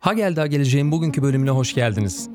Ha 0.00 0.12
geldi 0.12 0.40
ha 0.40 0.46
geleceğin 0.46 0.92
bugünkü 0.92 1.22
bölümüne 1.22 1.50
hoş 1.50 1.74
geldiniz. 1.74 2.28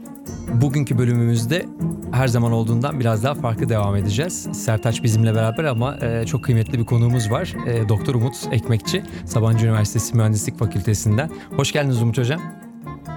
Bugünkü 0.61 0.97
bölümümüzde 0.97 1.65
her 2.11 2.27
zaman 2.27 2.51
olduğundan 2.51 2.99
biraz 2.99 3.23
daha 3.23 3.33
farklı 3.35 3.69
devam 3.69 3.95
edeceğiz. 3.95 4.47
Sertaç 4.53 5.03
bizimle 5.03 5.35
beraber 5.35 5.63
ama 5.63 5.97
e, 6.01 6.25
çok 6.25 6.43
kıymetli 6.43 6.79
bir 6.79 6.85
konuğumuz 6.85 7.31
var. 7.31 7.53
E, 7.67 7.89
Doktor 7.89 8.15
Umut 8.15 8.35
Ekmekçi, 8.51 9.03
Sabancı 9.25 9.65
Üniversitesi 9.65 10.15
Mühendislik 10.17 10.59
Fakültesinden. 10.59 11.31
Hoş 11.55 11.71
geldiniz 11.71 12.01
Umut 12.01 12.17
Hocam. 12.17 12.41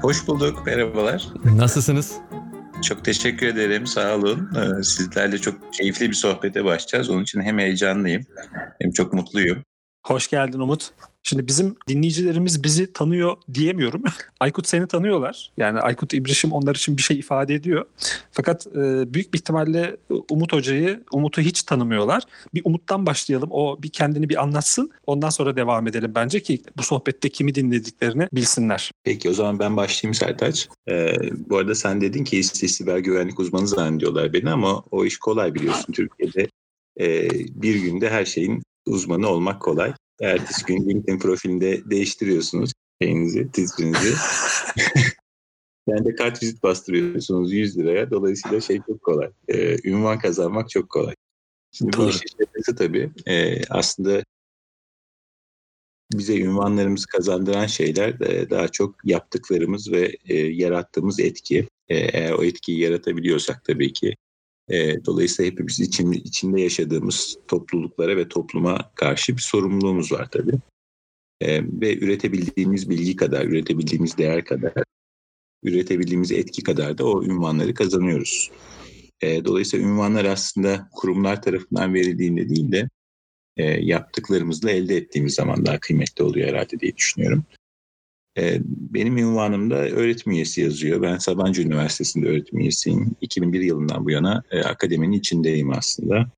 Hoş 0.02 0.28
bulduk, 0.28 0.62
merhabalar. 0.66 1.28
Nasılsınız? 1.56 2.12
Çok 2.82 3.04
teşekkür 3.04 3.46
ederim, 3.46 3.86
sağ 3.86 4.16
olun. 4.16 4.50
Ee, 4.56 4.82
Sizlerle 4.82 5.38
çok 5.38 5.72
keyifli 5.72 6.08
bir 6.08 6.14
sohbete 6.14 6.64
başlayacağız. 6.64 7.10
Onun 7.10 7.22
için 7.22 7.40
hem 7.40 7.58
heyecanlıyım 7.58 8.22
hem 8.80 8.90
çok 8.90 9.12
mutluyum. 9.12 9.64
Hoş 10.02 10.28
geldin 10.28 10.58
Umut. 10.58 10.90
Şimdi 11.22 11.46
bizim 11.46 11.76
dinleyicilerimiz 11.88 12.64
bizi 12.64 12.92
tanıyor 12.92 13.36
diyemiyorum. 13.54 14.02
Aykut 14.40 14.66
seni 14.66 14.86
tanıyorlar. 14.86 15.52
Yani 15.56 15.80
Aykut 15.80 16.14
İbrişim 16.14 16.52
onlar 16.52 16.74
için 16.74 16.96
bir 16.96 17.02
şey 17.02 17.18
ifade 17.18 17.54
ediyor. 17.54 17.84
Fakat 18.32 18.66
e, 18.66 19.14
büyük 19.14 19.34
bir 19.34 19.38
ihtimalle 19.38 19.96
Umut 20.30 20.52
Hoca'yı, 20.52 21.04
Umut'u 21.12 21.40
hiç 21.40 21.62
tanımıyorlar. 21.62 22.22
Bir 22.54 22.62
Umut'tan 22.64 23.06
başlayalım. 23.06 23.48
O 23.52 23.82
bir 23.82 23.88
kendini 23.88 24.28
bir 24.28 24.42
anlatsın. 24.42 24.90
Ondan 25.06 25.30
sonra 25.30 25.56
devam 25.56 25.86
edelim 25.86 26.12
bence 26.14 26.42
ki 26.42 26.62
bu 26.76 26.82
sohbette 26.82 27.28
kimi 27.28 27.54
dinlediklerini 27.54 28.28
bilsinler. 28.32 28.90
Peki 29.04 29.30
o 29.30 29.32
zaman 29.32 29.58
ben 29.58 29.76
başlayayım 29.76 30.14
Sertaç. 30.14 30.68
Ee, 30.88 31.12
bu 31.50 31.56
arada 31.56 31.74
sen 31.74 32.00
dedin 32.00 32.24
ki 32.24 32.44
siber 32.44 32.98
güvenlik 32.98 33.40
uzmanı 33.40 33.68
zannediyorlar 33.68 34.32
beni 34.32 34.50
ama 34.50 34.82
o 34.90 35.04
iş 35.04 35.18
kolay 35.18 35.54
biliyorsun 35.54 35.92
Türkiye'de. 35.92 36.48
E, 37.00 37.30
bir 37.62 37.74
günde 37.74 38.10
her 38.10 38.24
şeyin 38.24 38.62
uzmanı 38.88 39.28
olmak 39.28 39.62
kolay. 39.62 39.92
Ertesi 40.20 40.64
gün 40.66 40.88
LinkedIn 40.88 41.18
profilinde 41.18 41.90
değiştiriyorsunuz 41.90 42.72
şeyinizi, 43.02 43.50
titrinizi. 43.50 44.14
Yani 45.86 46.04
de 46.04 46.14
kart 46.14 46.42
vizit 46.42 46.62
bastırıyorsunuz 46.62 47.52
100 47.52 47.78
liraya. 47.78 48.10
Dolayısıyla 48.10 48.60
şey 48.60 48.80
çok 48.86 49.02
kolay. 49.02 49.30
Ee, 49.48 49.88
ünvan 49.88 50.18
kazanmak 50.18 50.70
çok 50.70 50.90
kolay. 50.90 51.14
Şimdi 51.72 51.92
Doğru. 51.92 52.06
bu 52.06 52.10
işin 52.10 52.28
şakası 52.38 52.76
tabii. 52.76 53.10
Ee, 53.26 53.64
aslında 53.70 54.24
bize 56.12 56.40
ünvanlarımızı 56.40 57.06
kazandıran 57.06 57.66
şeyler 57.66 58.20
de 58.20 58.50
daha 58.50 58.68
çok 58.68 58.96
yaptıklarımız 59.04 59.92
ve 59.92 60.16
e, 60.26 60.34
yarattığımız 60.36 61.20
etki. 61.20 61.68
E, 61.88 61.96
eğer 61.96 62.32
o 62.32 62.44
etkiyi 62.44 62.80
yaratabiliyorsak 62.80 63.64
tabii 63.64 63.92
ki 63.92 64.16
e, 64.68 65.04
dolayısıyla 65.04 65.50
hepimiz 65.50 65.80
için, 65.80 66.12
içinde 66.12 66.60
yaşadığımız 66.60 67.38
topluluklara 67.48 68.16
ve 68.16 68.28
topluma 68.28 68.90
karşı 68.94 69.36
bir 69.36 69.42
sorumluluğumuz 69.42 70.12
var 70.12 70.28
tabii. 70.30 70.58
E, 71.40 71.62
ve 71.62 71.98
üretebildiğimiz 71.98 72.90
bilgi 72.90 73.16
kadar, 73.16 73.44
üretebildiğimiz 73.44 74.18
değer 74.18 74.44
kadar, 74.44 74.72
üretebildiğimiz 75.62 76.32
etki 76.32 76.62
kadar 76.62 76.98
da 76.98 77.04
o 77.04 77.24
ünvanları 77.24 77.74
kazanıyoruz. 77.74 78.50
E, 79.20 79.44
dolayısıyla 79.44 79.88
ünvanlar 79.88 80.24
aslında 80.24 80.88
kurumlar 80.92 81.42
tarafından 81.42 81.94
verildiğinde 81.94 82.48
değil 82.48 82.72
de 82.72 82.88
e, 83.56 83.64
yaptıklarımızla 83.64 84.70
elde 84.70 84.96
ettiğimiz 84.96 85.34
zaman 85.34 85.66
daha 85.66 85.80
kıymetli 85.80 86.24
oluyor 86.24 86.48
herhalde 86.48 86.80
diye 86.80 86.96
düşünüyorum. 86.96 87.44
Ee, 88.38 88.60
benim 88.64 89.18
ünvanımda 89.18 89.76
öğretim 89.76 90.32
üyesi 90.32 90.60
yazıyor. 90.60 91.02
Ben 91.02 91.18
Sabancı 91.18 91.62
Üniversitesi'nde 91.62 92.28
öğretim 92.28 92.58
üyesiyim. 92.58 93.16
2001 93.20 93.60
yılından 93.60 94.04
bu 94.04 94.10
yana 94.10 94.42
e, 94.50 94.60
akademinin 94.60 95.12
içindeyim 95.12 95.70
aslında. 95.70 96.30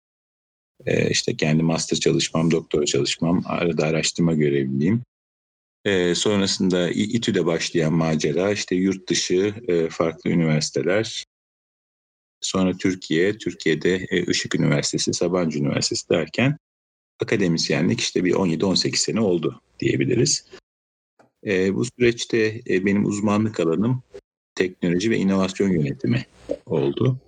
E, 0.87 1.11
işte 1.11 1.37
kendi 1.37 1.63
master 1.63 1.97
çalışmam, 1.97 2.51
doktora 2.51 2.85
çalışmam, 2.85 3.43
arada 3.47 3.87
araştırma 3.87 4.35
görevliyim. 4.35 5.03
E, 5.85 6.15
sonrasında 6.15 6.91
İTÜ'de 6.91 7.47
başlayan 7.47 7.93
macera, 7.93 8.53
işte 8.53 8.75
yurt 8.77 9.09
dışı 9.09 9.55
farklı 9.91 10.31
üniversiteler, 10.31 11.25
sonra 12.41 12.77
Türkiye, 12.77 13.39
Türkiye'de 13.39 14.07
Işık 14.29 14.55
Üniversitesi, 14.55 15.13
Sabancı 15.13 15.59
Üniversitesi 15.59 16.09
derken 16.09 16.57
akademisyenlik 17.23 18.01
işte 18.01 18.25
bir 18.25 18.33
17-18 18.33 18.97
sene 18.97 19.21
oldu 19.21 19.61
diyebiliriz. 19.81 20.45
E, 21.47 21.75
bu 21.75 21.85
süreçte 21.85 22.61
e, 22.69 22.85
benim 22.85 23.05
uzmanlık 23.05 23.61
alanım 23.61 24.03
teknoloji 24.55 25.11
ve 25.11 25.19
inovasyon 25.19 25.69
yönetimi 25.69 26.27
oldu. 26.67 27.19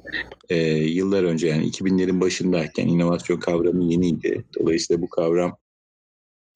E, 0.48 0.56
yıllar 0.74 1.24
önce 1.24 1.48
yani 1.48 1.70
2000'lerin 1.70 2.20
başındayken 2.20 2.88
inovasyon 2.88 3.40
kavramı 3.40 3.84
yeniydi. 3.84 4.44
Dolayısıyla 4.60 5.02
bu 5.02 5.08
kavram 5.08 5.56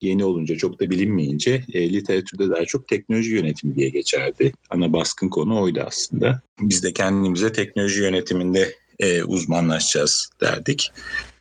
yeni 0.01 0.25
olunca 0.25 0.57
çok 0.57 0.79
da 0.79 0.89
bilinmeyince 0.89 1.63
e, 1.73 1.93
literatürde 1.93 2.49
daha 2.49 2.65
çok 2.65 2.87
teknoloji 2.87 3.35
yönetimi 3.35 3.75
diye 3.75 3.89
geçerdi. 3.89 4.53
Ana 4.69 4.93
baskın 4.93 5.29
konu 5.29 5.61
oydu 5.61 5.83
aslında. 5.87 6.41
Biz 6.61 6.83
de 6.83 6.93
kendimize 6.93 7.51
teknoloji 7.51 8.01
yönetiminde 8.01 8.75
e, 8.99 9.23
uzmanlaşacağız 9.23 10.29
derdik. 10.41 10.91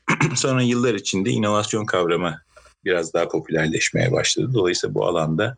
Sonra 0.35 0.63
yıllar 0.63 0.95
içinde 0.95 1.31
inovasyon 1.31 1.85
kavramı 1.85 2.39
biraz 2.85 3.15
daha 3.15 3.29
popülerleşmeye 3.29 4.13
başladı. 4.13 4.51
Dolayısıyla 4.55 4.95
bu 4.95 5.07
alanda 5.07 5.57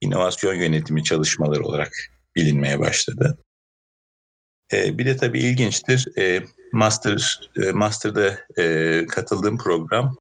inovasyon 0.00 0.54
yönetimi 0.54 1.04
çalışmaları 1.04 1.64
olarak 1.64 1.92
bilinmeye 2.36 2.78
başladı. 2.78 3.38
E, 4.72 4.98
bir 4.98 5.06
de 5.06 5.16
tabii 5.16 5.40
ilginçtir, 5.40 6.18
e, 6.18 6.44
master 6.72 7.40
e, 7.56 7.72
master'da 7.72 8.38
e, 8.58 9.06
katıldığım 9.06 9.58
program 9.58 10.16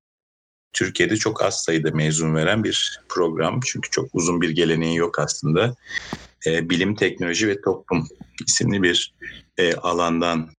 Türkiye'de 0.73 1.17
çok 1.17 1.43
az 1.43 1.63
sayıda 1.63 1.91
mezun 1.91 2.35
veren 2.35 2.63
bir 2.63 3.01
program. 3.09 3.59
Çünkü 3.65 3.89
çok 3.89 4.09
uzun 4.13 4.41
bir 4.41 4.49
geleneği 4.49 4.97
yok 4.97 5.19
aslında. 5.19 5.75
E, 6.45 6.69
Bilim, 6.69 6.95
Teknoloji 6.95 7.47
ve 7.47 7.61
Toplum 7.61 8.07
isimli 8.47 8.83
bir 8.83 9.13
e, 9.57 9.75
alandan 9.75 10.49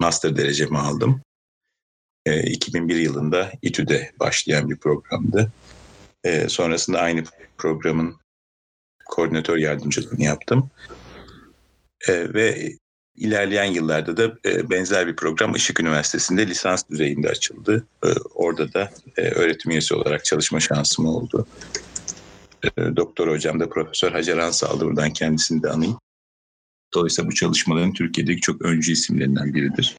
master 0.00 0.36
derecemi 0.36 0.78
aldım. 0.78 1.22
E, 2.26 2.42
2001 2.42 2.96
yılında 2.96 3.52
İTÜ'de 3.62 4.12
başlayan 4.20 4.70
bir 4.70 4.76
programdı. 4.76 5.52
E, 6.24 6.48
sonrasında 6.48 7.00
aynı 7.00 7.24
programın 7.58 8.16
koordinatör 9.06 9.56
yardımcılığını 9.56 10.22
yaptım. 10.22 10.70
E, 12.08 12.34
ve 12.34 12.72
ilerleyen 13.16 13.64
yıllarda 13.64 14.16
da 14.16 14.38
e, 14.44 14.70
benzer 14.70 15.06
bir 15.06 15.16
program 15.16 15.54
Işık 15.54 15.80
Üniversitesi'nde 15.80 16.46
lisans 16.46 16.82
düzeyinde 16.90 17.28
açıldı. 17.28 17.86
E, 18.04 18.08
orada 18.34 18.72
da 18.72 18.90
e, 19.16 19.22
öğretim 19.22 19.70
üyesi 19.70 19.94
olarak 19.94 20.24
çalışma 20.24 20.60
şansım 20.60 21.06
oldu. 21.06 21.46
E, 22.64 22.96
doktor 22.96 23.28
hocam 23.28 23.60
da 23.60 23.68
Profesör 23.68 24.12
Hacer 24.12 24.38
Ansal'dı. 24.38 24.84
Buradan 24.84 25.12
kendisini 25.12 25.62
de 25.62 25.70
anayım. 25.70 25.98
Dolayısıyla 26.94 27.30
bu 27.30 27.34
çalışmaların 27.34 27.92
Türkiye'deki 27.92 28.40
çok 28.40 28.62
öncü 28.62 28.92
isimlerinden 28.92 29.54
biridir. 29.54 29.96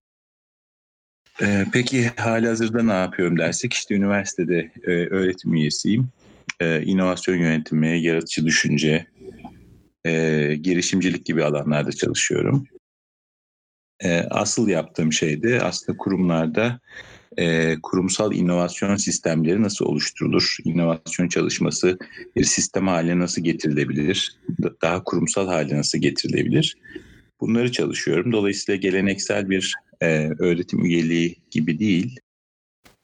Ee, 1.42 1.66
peki 1.74 2.08
hali 2.18 2.48
hazırda 2.48 2.84
ne 2.84 2.94
yapıyorum 2.94 3.38
dersek 3.38 3.74
işte 3.74 3.96
üniversitede 3.96 4.72
e, 4.84 4.92
öğretim 4.92 5.54
üyesiyim. 5.54 6.10
E, 6.60 6.82
inovasyon 6.82 7.36
yönetimi, 7.36 8.02
yaratıcı 8.02 8.46
düşünce, 8.46 9.08
e, 10.06 10.56
girişimcilik 10.56 11.26
gibi 11.26 11.44
alanlarda 11.44 11.92
çalışıyorum. 11.92 12.68
E, 14.04 14.20
asıl 14.20 14.68
yaptığım 14.68 15.14
şey 15.14 15.44
de 15.44 15.62
aslında 15.62 15.98
kurumlarda 15.98 16.80
e, 17.38 17.76
kurumsal 17.84 18.34
inovasyon 18.34 18.96
sistemleri 18.96 19.62
nasıl 19.62 19.86
oluşturulur? 19.86 20.58
İnovasyon 20.64 21.28
çalışması 21.28 21.98
bir 22.36 22.44
sistem 22.44 22.88
haline 22.88 23.20
nasıl 23.20 23.42
getirilebilir? 23.42 24.38
Daha 24.82 25.04
kurumsal 25.04 25.48
hale 25.48 25.78
nasıl 25.78 26.00
getirilebilir? 26.00 26.78
Bunları 27.42 27.72
çalışıyorum. 27.72 28.32
Dolayısıyla 28.32 28.76
geleneksel 28.76 29.50
bir 29.50 29.74
e, 30.04 30.30
öğretim 30.40 30.86
üyeliği 30.86 31.36
gibi 31.52 31.80
değil, 31.80 32.20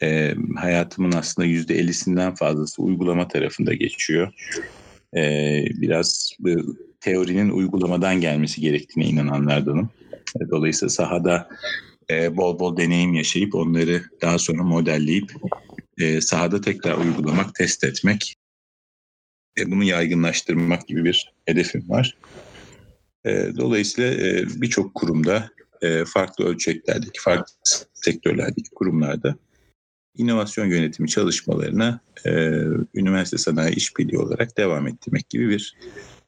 e, 0.01 0.35
hayatımın 0.55 1.11
aslında 1.11 1.45
yüzde 1.47 1.75
ellisinden 1.75 2.35
fazlası 2.35 2.81
uygulama 2.81 3.27
tarafında 3.27 3.73
geçiyor. 3.73 4.33
E, 5.15 5.21
biraz 5.81 6.31
bu, 6.39 6.77
teorinin 6.99 7.49
uygulamadan 7.49 8.21
gelmesi 8.21 8.61
gerektiğine 8.61 9.09
inananlardanım. 9.09 9.89
E, 10.41 10.49
dolayısıyla 10.49 10.89
sahada 10.89 11.49
e, 12.09 12.37
bol 12.37 12.59
bol 12.59 12.77
deneyim 12.77 13.13
yaşayıp 13.13 13.55
onları 13.55 14.03
daha 14.21 14.37
sonra 14.37 14.63
modelleyip 14.63 15.31
e, 15.97 16.21
sahada 16.21 16.61
tekrar 16.61 16.97
uygulamak, 16.97 17.55
test 17.55 17.83
etmek, 17.83 18.35
e, 19.59 19.71
bunu 19.71 19.83
yaygınlaştırmak 19.83 20.87
gibi 20.87 21.05
bir 21.05 21.33
hedefim 21.45 21.89
var. 21.89 22.17
E, 23.25 23.51
dolayısıyla 23.57 24.11
e, 24.11 24.45
birçok 24.61 24.95
kurumda 24.95 25.49
e, 25.81 26.05
farklı 26.05 26.45
ölçeklerdeki, 26.45 27.21
farklı 27.21 27.53
sektörlerdeki 27.93 28.69
kurumlarda 28.69 29.35
inovasyon 30.17 30.65
yönetimi 30.65 31.09
çalışmalarına 31.09 31.99
e, 32.25 32.31
üniversite 32.93 33.37
sanayi 33.37 33.75
işbirliği 33.75 34.17
olarak 34.17 34.57
devam 34.57 34.87
ettirmek 34.87 35.29
gibi 35.29 35.49
bir 35.49 35.75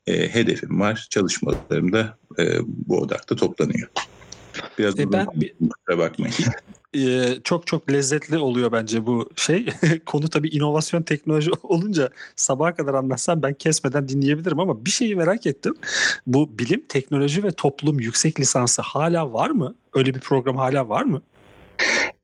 e, 0.08 0.34
hedefim 0.34 0.80
var. 0.80 1.08
Çalışmalarım 1.10 1.94
da 1.94 2.18
e, 2.40 2.60
bu 2.68 3.00
odakta 3.00 3.36
toplanıyor. 3.36 3.88
Biraz 4.80 5.00
e 5.00 5.12
ben 5.12 5.26
kusura 5.26 5.98
bakmayın. 5.98 6.36
Ee, 6.98 7.38
çok 7.44 7.68
çok 7.68 7.92
lezzetli 7.92 8.38
oluyor 8.38 8.72
bence 8.72 9.06
bu 9.06 9.30
şey. 9.36 9.66
Konu 10.06 10.30
tabii 10.30 10.50
inovasyon 10.50 11.02
teknoloji 11.02 11.52
olunca 11.64 12.10
sabaha 12.36 12.76
kadar 12.76 12.94
anlatsam 12.94 13.42
ben 13.42 13.54
kesmeden 13.54 14.08
dinleyebilirim 14.08 14.60
ama 14.60 14.86
bir 14.86 14.90
şeyi 14.90 15.16
merak 15.16 15.46
ettim. 15.46 15.74
Bu 16.28 16.60
bilim, 16.60 16.86
teknoloji 16.90 17.44
ve 17.44 17.52
toplum 17.52 18.00
yüksek 18.00 18.40
lisansı 18.40 18.82
hala 18.82 19.34
var 19.34 19.50
mı? 19.50 19.76
Öyle 19.94 20.16
bir 20.16 20.20
program 20.20 20.58
hala 20.58 20.90
var 20.90 21.04
mı? 21.04 21.22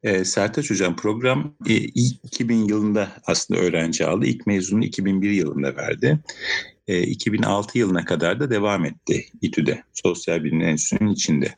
E, 0.03 0.25
Sertaç 0.25 0.71
Hocam 0.71 0.95
program 0.95 1.53
e, 1.67 1.73
2000 1.75 2.55
yılında 2.55 3.11
aslında 3.25 3.59
öğrenci 3.59 4.05
aldı. 4.05 4.25
İlk 4.25 4.47
mezunu 4.47 4.85
2001 4.85 5.29
yılında 5.29 5.75
verdi. 5.75 6.19
E, 6.87 7.01
2006 7.01 7.77
yılına 7.77 8.05
kadar 8.05 8.39
da 8.39 8.49
devam 8.49 8.85
etti 8.85 9.25
İTÜ'de, 9.41 9.83
Sosyal 9.93 10.43
Bilimler 10.43 10.67
Enstitüsü'nün 10.67 11.11
içinde. 11.11 11.55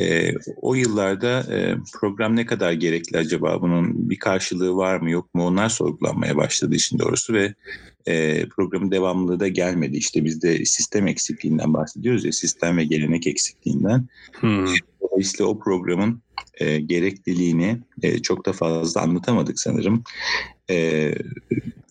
E, 0.00 0.34
o 0.56 0.74
yıllarda 0.74 1.40
e, 1.40 1.76
program 2.00 2.36
ne 2.36 2.46
kadar 2.46 2.72
gerekli 2.72 3.18
acaba? 3.18 3.62
Bunun 3.62 4.10
bir 4.10 4.18
karşılığı 4.18 4.76
var 4.76 5.00
mı 5.00 5.10
yok 5.10 5.34
mu? 5.34 5.46
Onlar 5.46 5.68
sorgulanmaya 5.68 6.36
başladı 6.36 6.74
işin 6.74 6.98
doğrusu 6.98 7.34
ve 7.34 7.54
e, 8.06 8.46
programın 8.48 8.90
devamlılığı 8.90 9.40
da 9.40 9.48
gelmedi. 9.48 9.96
İşte 9.96 10.24
biz 10.24 10.42
de 10.42 10.64
sistem 10.64 11.06
eksikliğinden 11.06 11.74
bahsediyoruz 11.74 12.24
ya, 12.24 12.32
sistem 12.32 12.76
ve 12.76 12.84
gelenek 12.84 13.26
eksikliğinden. 13.26 14.06
Hmm. 14.40 14.66
Dolayısıyla 15.02 15.46
o 15.46 15.58
programın 15.58 16.22
e, 16.54 16.80
gerekliliğini 16.80 17.78
e, 18.02 18.18
çok 18.18 18.46
da 18.46 18.52
fazla 18.52 19.00
anlatamadık 19.00 19.60
sanırım. 19.60 20.04
E, 20.70 21.10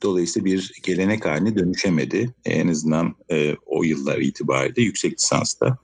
dolayısıyla 0.03 0.45
bir 0.45 0.71
gelenek 0.83 1.25
haline 1.25 1.56
dönüşemedi. 1.56 2.33
E, 2.45 2.53
en 2.53 2.68
azından 2.68 3.15
e, 3.31 3.56
o 3.65 3.83
yıllar 3.83 4.18
itibariyle 4.18 4.81
yüksek 4.81 5.13
lisansta. 5.13 5.77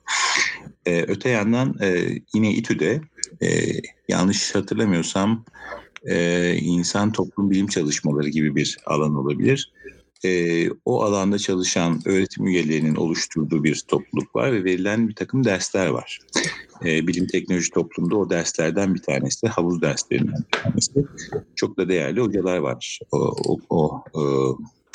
E, 0.86 1.02
öte 1.02 1.28
yandan 1.28 1.76
e, 1.82 2.18
yine 2.34 2.54
İTÜ'de 2.54 3.00
e, 3.42 3.48
yanlış 4.08 4.54
hatırlamıyorsam 4.54 5.44
e, 6.04 6.54
insan 6.54 7.12
toplum 7.12 7.50
bilim 7.50 7.66
çalışmaları 7.66 8.28
gibi 8.28 8.56
bir 8.56 8.78
alan 8.86 9.14
olabilir. 9.14 9.72
E, 10.24 10.70
o 10.84 11.02
alanda 11.02 11.38
çalışan 11.38 12.00
öğretim 12.04 12.46
üyelerinin 12.46 12.94
oluşturduğu 12.94 13.64
bir 13.64 13.84
topluluk 13.88 14.36
var 14.36 14.52
ve 14.52 14.64
verilen 14.64 15.08
bir 15.08 15.14
takım 15.14 15.44
dersler 15.44 15.86
var. 15.86 16.18
E, 16.84 17.06
bilim 17.06 17.26
teknoloji 17.26 17.70
toplumda 17.70 18.16
o 18.16 18.30
derslerden 18.30 18.94
bir 18.94 19.02
tanesi, 19.02 19.48
havuz 19.48 19.82
derslerinden 19.82 20.44
bir 20.52 20.58
tanesi. 20.62 20.92
Çok 21.56 21.76
da 21.76 21.88
değerli 21.88 22.20
hocalar 22.20 22.58
var 22.58 23.00
o, 23.12 23.34
o, 23.48 23.58
o 23.70 24.04
e, 24.14 24.22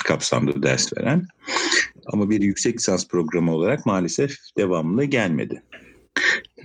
kapsamda 0.05 0.63
ders 0.63 0.97
veren. 0.97 1.27
Ama 2.05 2.29
bir 2.29 2.41
yüksek 2.41 2.77
lisans 2.77 3.07
programı 3.07 3.55
olarak 3.55 3.85
maalesef 3.85 4.35
devamlı 4.57 5.03
gelmedi. 5.03 5.63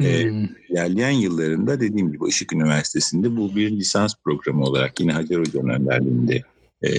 E, 0.00 0.25
Hmm. 0.25 0.46
ilerleyen 0.69 1.11
yıllarında 1.11 1.81
dediğim 1.81 2.12
gibi 2.12 2.29
Işık 2.29 2.52
Üniversitesi'nde 2.52 3.37
bu 3.37 3.56
bir 3.56 3.70
lisans 3.70 4.14
programı 4.25 4.64
olarak 4.64 5.00
yine 5.00 5.12
Hacer 5.12 5.38
Hoca'nın 5.38 5.69
önderliğinde 5.69 6.43
e, 6.85 6.91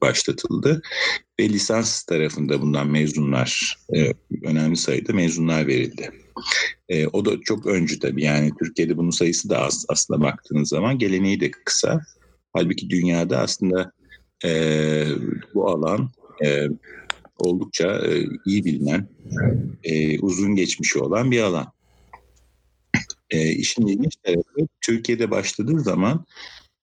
başlatıldı. 0.00 0.82
Ve 1.40 1.48
lisans 1.48 2.02
tarafında 2.02 2.62
bundan 2.62 2.86
mezunlar, 2.86 3.78
e, 3.96 4.12
önemli 4.44 4.76
sayıda 4.76 5.12
mezunlar 5.12 5.66
verildi. 5.66 6.10
E, 6.88 7.06
o 7.06 7.24
da 7.24 7.40
çok 7.40 7.66
öncü 7.66 7.98
tabii 7.98 8.22
yani 8.22 8.52
Türkiye'de 8.58 8.96
bunun 8.96 9.10
sayısı 9.10 9.48
da 9.48 9.58
az 9.58 9.86
aslında 9.88 10.20
baktığınız 10.20 10.68
zaman 10.68 10.98
geleneği 10.98 11.40
de 11.40 11.50
kısa. 11.50 12.00
Halbuki 12.52 12.90
dünyada 12.90 13.38
aslında 13.38 13.92
e, 14.44 14.50
bu 15.54 15.70
alan 15.70 16.10
e, 16.44 16.68
oldukça 17.38 18.06
e, 18.06 18.26
iyi 18.46 18.64
bilinen, 18.64 19.08
e, 19.84 20.18
uzun 20.18 20.54
geçmişi 20.54 20.98
olan 20.98 21.30
bir 21.30 21.40
alan. 21.40 21.72
E, 23.30 23.50
işin 23.50 23.86
ilginç 23.86 24.16
tarafı 24.16 24.68
Türkiye'de 24.80 25.30
başladığı 25.30 25.80
zaman 25.80 26.24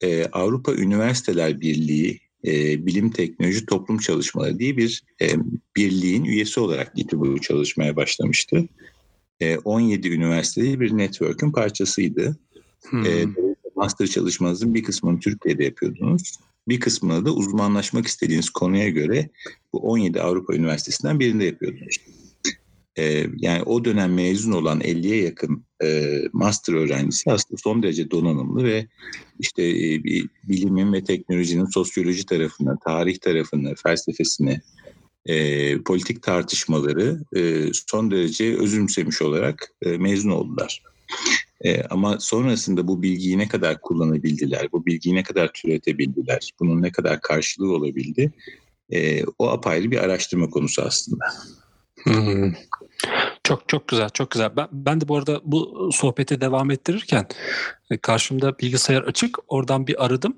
e, 0.01 0.25
Avrupa 0.25 0.73
Üniversiteler 0.73 1.61
Birliği 1.61 2.19
e, 2.45 2.85
Bilim 2.85 3.11
Teknoloji 3.11 3.65
Toplum 3.65 3.97
Çalışmaları 3.97 4.59
diye 4.59 4.77
bir 4.77 5.03
e, 5.21 5.27
birliğin 5.75 6.25
üyesi 6.25 6.59
olarak 6.59 6.91
İTÜ 6.95 7.19
bu 7.19 7.41
çalışmaya 7.41 7.95
başlamıştı. 7.95 8.67
E, 9.39 9.57
17 9.57 10.09
üniversiteli 10.09 10.79
bir 10.79 10.97
network'ün 10.97 11.51
parçasıydı. 11.51 12.37
Hmm. 12.89 13.05
E, 13.05 13.25
master 13.81 14.07
çalışmanızın 14.07 14.73
bir 14.73 14.83
kısmını 14.83 15.19
Türkiye'de 15.19 15.63
yapıyordunuz. 15.63 16.39
Bir 16.67 16.79
kısmını 16.79 17.25
da 17.25 17.31
uzmanlaşmak 17.31 18.07
istediğiniz 18.07 18.49
konuya 18.49 18.89
göre 18.89 19.29
bu 19.73 19.79
17 19.79 20.21
Avrupa 20.21 20.55
Üniversitesi'nden 20.55 21.19
birinde 21.19 21.45
yapıyordunuz. 21.45 21.97
E, 22.97 23.25
yani 23.37 23.63
o 23.63 23.85
dönem 23.85 24.13
mezun 24.13 24.51
olan 24.51 24.81
50'ye 24.81 25.23
yakın 25.23 25.65
e, 25.83 26.19
master 26.33 26.73
öğrencisi 26.73 27.31
aslında 27.31 27.61
son 27.63 27.83
derece 27.83 28.11
donanımlı 28.11 28.63
ve 28.63 28.87
işte 29.39 29.63
e, 29.63 30.03
bilimin 30.43 30.93
ve 30.93 31.03
teknolojinin 31.03 31.65
sosyoloji 31.65 32.25
tarafını, 32.25 32.77
tarih 32.85 33.17
tarafını, 33.17 33.75
felsefesini, 33.83 34.61
e, 35.25 35.77
politik 35.81 36.23
tartışmaları 36.23 37.19
e, 37.35 37.71
son 37.87 38.11
derece 38.11 38.57
özümsemiş 38.57 39.21
olarak 39.21 39.73
e, 39.81 39.97
mezun 39.97 40.29
oldular. 40.29 40.83
E, 41.63 41.83
ama 41.83 42.19
sonrasında 42.19 42.87
bu 42.87 43.01
bilgiyi 43.01 43.37
ne 43.37 43.47
kadar 43.47 43.81
kullanabildiler, 43.81 44.71
bu 44.71 44.85
bilgiyi 44.85 45.15
ne 45.15 45.23
kadar 45.23 45.53
türetebildiler, 45.53 46.51
bunun 46.59 46.81
ne 46.81 46.91
kadar 46.91 47.21
karşılığı 47.21 47.75
olabildi 47.75 48.31
e, 48.91 49.23
o 49.39 49.49
apayrı 49.49 49.91
bir 49.91 49.97
araştırma 49.97 50.49
konusu 50.49 50.81
aslında. 50.81 51.25
Hmm. 52.03 52.53
Çok 53.43 53.69
çok 53.69 53.87
güzel, 53.87 54.09
çok 54.09 54.31
güzel. 54.31 54.55
Ben, 54.55 54.67
ben 54.71 55.01
de 55.01 55.07
bu 55.07 55.17
arada 55.17 55.41
bu 55.43 55.89
sohbete 55.93 56.41
devam 56.41 56.71
ettirirken 56.71 57.27
e, 57.91 57.97
karşımda 57.97 58.59
bilgisayar 58.59 59.01
açık. 59.01 59.37
Oradan 59.47 59.87
bir 59.87 60.05
aradım. 60.05 60.37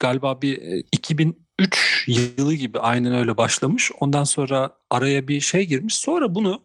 Galiba 0.00 0.42
bir 0.42 0.62
e, 0.62 0.82
2000 0.92 1.41
3 1.58 2.04
yılı 2.06 2.54
gibi 2.54 2.78
aynen 2.78 3.14
öyle 3.14 3.36
başlamış. 3.36 3.90
Ondan 4.00 4.24
sonra 4.24 4.70
araya 4.90 5.28
bir 5.28 5.40
şey 5.40 5.66
girmiş. 5.66 5.94
Sonra 5.94 6.34
bunu 6.34 6.62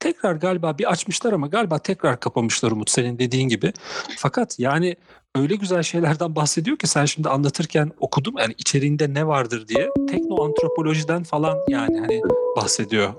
tekrar 0.00 0.34
galiba 0.34 0.78
bir 0.78 0.90
açmışlar 0.92 1.32
ama 1.32 1.46
galiba 1.46 1.78
tekrar 1.78 2.20
kapamışlar 2.20 2.70
Umut 2.70 2.90
senin 2.90 3.18
dediğin 3.18 3.48
gibi. 3.48 3.72
Fakat 4.16 4.58
yani 4.58 4.96
öyle 5.34 5.54
güzel 5.54 5.82
şeylerden 5.82 6.36
bahsediyor 6.36 6.76
ki 6.76 6.86
sen 6.86 7.04
şimdi 7.04 7.28
anlatırken 7.28 7.90
okudum 8.00 8.34
yani 8.38 8.54
içeriğinde 8.58 9.14
ne 9.14 9.26
vardır 9.26 9.68
diye. 9.68 9.90
Teknoantropolojiden 10.10 11.22
falan 11.22 11.58
yani 11.68 12.00
hani 12.00 12.22
bahsediyor. 12.56 13.14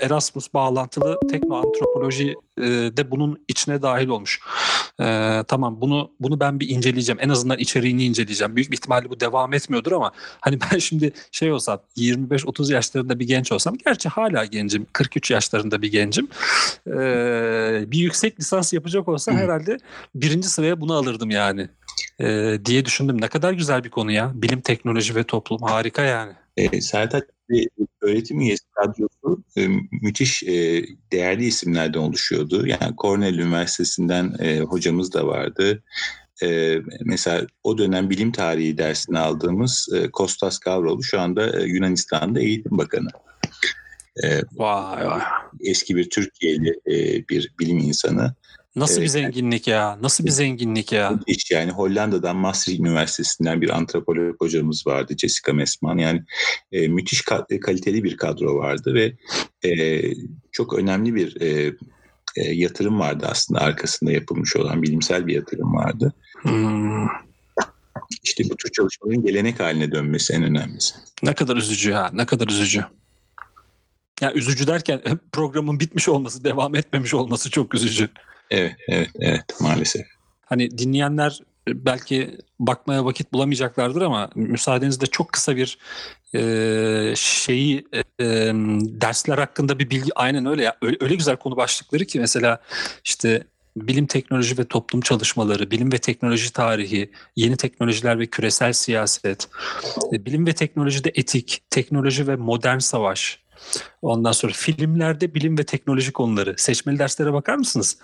Erasmus 0.00 0.54
bağlantılı 0.54 1.18
teknoantropoloji 1.30 2.34
e, 2.58 2.62
de 2.66 3.10
bunun 3.10 3.44
içine 3.48 3.82
dahil 3.82 4.08
olmuş. 4.08 4.40
E, 5.00 5.42
tamam 5.48 5.80
bunu 5.80 6.10
bunu 6.20 6.40
ben 6.40 6.60
bir 6.60 6.68
inceleyeceğim. 6.68 7.18
En 7.22 7.28
azından 7.28 7.58
içeriğini 7.58 8.04
inceleyeceğim. 8.04 8.56
Büyük 8.56 8.70
bir 8.70 8.76
ihtimalle 8.76 9.10
bu 9.10 9.20
devam 9.20 9.52
etmiyordur 9.52 9.92
ama 9.92 10.12
hani 10.40 10.58
ben 10.72 10.78
şimdi 10.78 11.12
şey 11.32 11.52
olsam 11.52 11.80
25-30 11.96 12.72
yaşlarında 12.72 13.18
bir 13.18 13.26
genç 13.26 13.52
olsam 13.52 13.76
gerçi 13.84 14.08
hala 14.08 14.44
gencim 14.44 14.86
43 14.92 15.30
yaşlarında 15.30 15.82
bir 15.82 15.90
gencim. 15.90 16.28
E, 16.86 16.92
bir 17.86 17.98
yüksek 17.98 18.40
lisans 18.40 18.72
yapacak 18.72 19.08
olsa 19.08 19.32
Hı. 19.32 19.36
herhalde 19.36 19.76
birinci 20.14 20.48
sıraya 20.48 20.80
bunu 20.80 20.94
alırdım 20.94 21.30
yani. 21.30 21.68
E, 22.20 22.58
diye 22.64 22.84
düşündüm. 22.84 23.20
Ne 23.20 23.28
kadar 23.28 23.52
güzel 23.52 23.84
bir 23.84 23.90
konu 23.90 24.12
ya. 24.12 24.32
Bilim, 24.34 24.60
teknoloji 24.60 25.14
ve 25.14 25.24
toplum 25.24 25.62
harika 25.62 26.02
yani. 26.02 26.32
E, 26.56 26.80
Sertaç 26.80 27.24
bir 27.48 27.68
öğretim 28.00 28.40
üyesi 28.40 28.64
kadrosu 28.70 29.44
e, 29.56 29.68
müthiş 30.02 30.42
e, 30.42 30.84
değerli 31.12 31.44
isimlerden 31.44 31.98
oluşuyordu. 31.98 32.66
Yani 32.66 32.94
Cornell 32.98 33.38
Üniversitesi'nden 33.38 34.34
e, 34.40 34.60
hocamız 34.60 35.12
da 35.12 35.26
vardı. 35.26 35.82
E, 36.42 36.78
mesela 37.04 37.46
o 37.64 37.78
dönem 37.78 38.10
bilim 38.10 38.32
tarihi 38.32 38.78
dersini 38.78 39.18
aldığımız 39.18 39.88
e, 39.94 40.10
Kostas 40.10 40.58
Gavroğlu 40.58 41.02
şu 41.02 41.20
anda 41.20 41.60
e, 41.60 41.64
Yunanistan'da 41.64 42.40
eğitim 42.40 42.78
bakanı. 42.78 43.08
E, 44.24 44.40
Vay 44.52 45.06
vay. 45.06 45.20
eski 45.60 45.96
bir 45.96 46.10
Türkiye'li 46.10 46.80
e, 46.86 47.28
bir 47.28 47.54
bilim 47.60 47.78
insanı. 47.78 48.34
Nasıl 48.76 49.02
bir 49.02 49.06
zenginlik 49.06 49.68
ya. 49.68 49.98
Nasıl 50.02 50.24
bir 50.24 50.30
zenginlik 50.30 50.92
ya. 50.92 51.10
Müthiş 51.10 51.50
yani 51.50 51.70
Hollanda'dan 51.70 52.36
Maastricht 52.36 52.80
Üniversitesi'nden 52.80 53.60
bir 53.60 53.70
antropolog 53.70 54.40
hocamız 54.40 54.86
vardı 54.86 55.14
Jessica 55.18 55.52
Mesman. 55.52 55.98
Yani 55.98 56.22
e, 56.72 56.88
müthiş 56.88 57.20
ka- 57.20 57.60
kaliteli 57.60 58.04
bir 58.04 58.16
kadro 58.16 58.56
vardı 58.56 58.94
ve 58.94 59.12
e, 59.68 60.02
çok 60.52 60.78
önemli 60.78 61.14
bir 61.14 61.40
e, 61.40 61.72
e, 62.36 62.54
yatırım 62.54 63.00
vardı 63.00 63.26
aslında 63.30 63.60
arkasında 63.60 64.12
yapılmış 64.12 64.56
olan 64.56 64.82
bilimsel 64.82 65.26
bir 65.26 65.34
yatırım 65.34 65.74
vardı. 65.74 66.12
Hmm. 66.42 67.06
İşte 68.22 68.44
bu 68.50 68.56
tür 68.56 68.72
çalışmaların 68.72 69.22
gelenek 69.22 69.60
haline 69.60 69.92
dönmesi 69.92 70.32
en 70.32 70.42
önemlisi. 70.42 70.94
Ne 71.22 71.34
kadar 71.34 71.56
üzücü 71.56 71.92
ha. 71.92 72.10
Ne 72.12 72.26
kadar 72.26 72.48
üzücü. 72.48 72.84
Ya 74.20 74.32
üzücü 74.32 74.66
derken 74.66 75.02
programın 75.32 75.80
bitmiş 75.80 76.08
olması, 76.08 76.44
devam 76.44 76.74
etmemiş 76.74 77.14
olması 77.14 77.50
çok 77.50 77.74
üzücü. 77.74 78.08
Evet, 78.50 78.74
evet, 78.88 79.10
evet 79.20 79.44
maalesef. 79.60 80.06
Hani 80.46 80.78
dinleyenler 80.78 81.40
e, 81.68 81.84
belki 81.84 82.38
bakmaya 82.60 83.04
vakit 83.04 83.32
bulamayacaklardır 83.32 84.02
ama 84.02 84.30
müsaadenizle 84.34 85.06
çok 85.06 85.32
kısa 85.32 85.56
bir 85.56 85.78
e, 86.34 87.14
şeyi 87.16 87.86
e, 87.92 87.98
e, 88.24 88.52
dersler 88.80 89.38
hakkında 89.38 89.78
bir 89.78 89.90
bilgi 89.90 90.10
aynen 90.14 90.46
öyle 90.46 90.62
ya 90.62 90.76
öyle, 90.82 90.96
öyle 91.00 91.14
güzel 91.14 91.36
konu 91.36 91.56
başlıkları 91.56 92.04
ki 92.04 92.20
mesela 92.20 92.60
işte 93.04 93.44
bilim, 93.76 94.06
teknoloji 94.06 94.58
ve 94.58 94.64
toplum 94.64 95.00
çalışmaları, 95.00 95.70
bilim 95.70 95.92
ve 95.92 95.98
teknoloji 95.98 96.52
tarihi, 96.52 97.10
yeni 97.36 97.56
teknolojiler 97.56 98.18
ve 98.18 98.26
küresel 98.26 98.72
siyaset, 98.72 99.48
e, 100.12 100.24
bilim 100.24 100.46
ve 100.46 100.52
teknolojide 100.52 101.12
etik, 101.14 101.62
teknoloji 101.70 102.26
ve 102.26 102.36
modern 102.36 102.78
savaş, 102.78 103.43
ondan 104.02 104.32
sonra 104.32 104.52
filmlerde 104.52 105.34
bilim 105.34 105.58
ve 105.58 105.64
teknoloji 105.64 106.12
konuları. 106.12 106.54
Seçmeli 106.56 106.98
derslere 106.98 107.32
bakar 107.32 107.56
mısınız? 107.56 107.98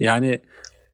Yani 0.00 0.40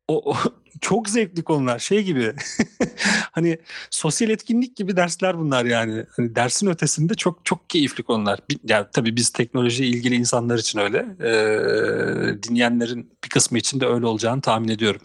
o, 0.09 0.31
o 0.31 0.37
çok 0.81 1.09
zevkli 1.09 1.43
konular. 1.43 1.79
Şey 1.79 2.03
gibi 2.03 2.35
hani 3.33 3.59
sosyal 3.91 4.31
etkinlik 4.31 4.77
gibi 4.77 4.97
dersler 4.97 5.39
bunlar 5.39 5.65
yani. 5.65 6.05
Hani 6.17 6.35
dersin 6.35 6.67
ötesinde 6.67 7.15
çok 7.15 7.45
çok 7.45 7.71
keyifli 7.71 8.03
konular. 8.03 8.41
Yani 8.69 8.87
tabii 8.93 9.17
biz 9.17 9.31
teknoloji 9.31 9.87
ilgili 9.87 10.15
insanlar 10.15 10.59
için 10.59 10.79
öyle. 10.79 10.99
Ee, 10.99 12.43
dinleyenlerin 12.43 13.11
bir 13.25 13.29
kısmı 13.29 13.59
için 13.59 13.81
de 13.81 13.87
öyle 13.87 14.07
olacağını 14.07 14.41
tahmin 14.41 14.69
ediyorum. 14.69 15.01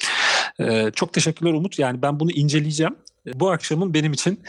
Ee, 0.59 0.91
çok 0.95 1.13
teşekkürler 1.13 1.53
Umut. 1.53 1.79
Yani 1.79 2.01
ben 2.01 2.19
bunu 2.19 2.31
inceleyeceğim. 2.31 2.95
Bu 3.25 3.51
akşamın 3.51 3.93
benim 3.93 4.13
için 4.13 4.39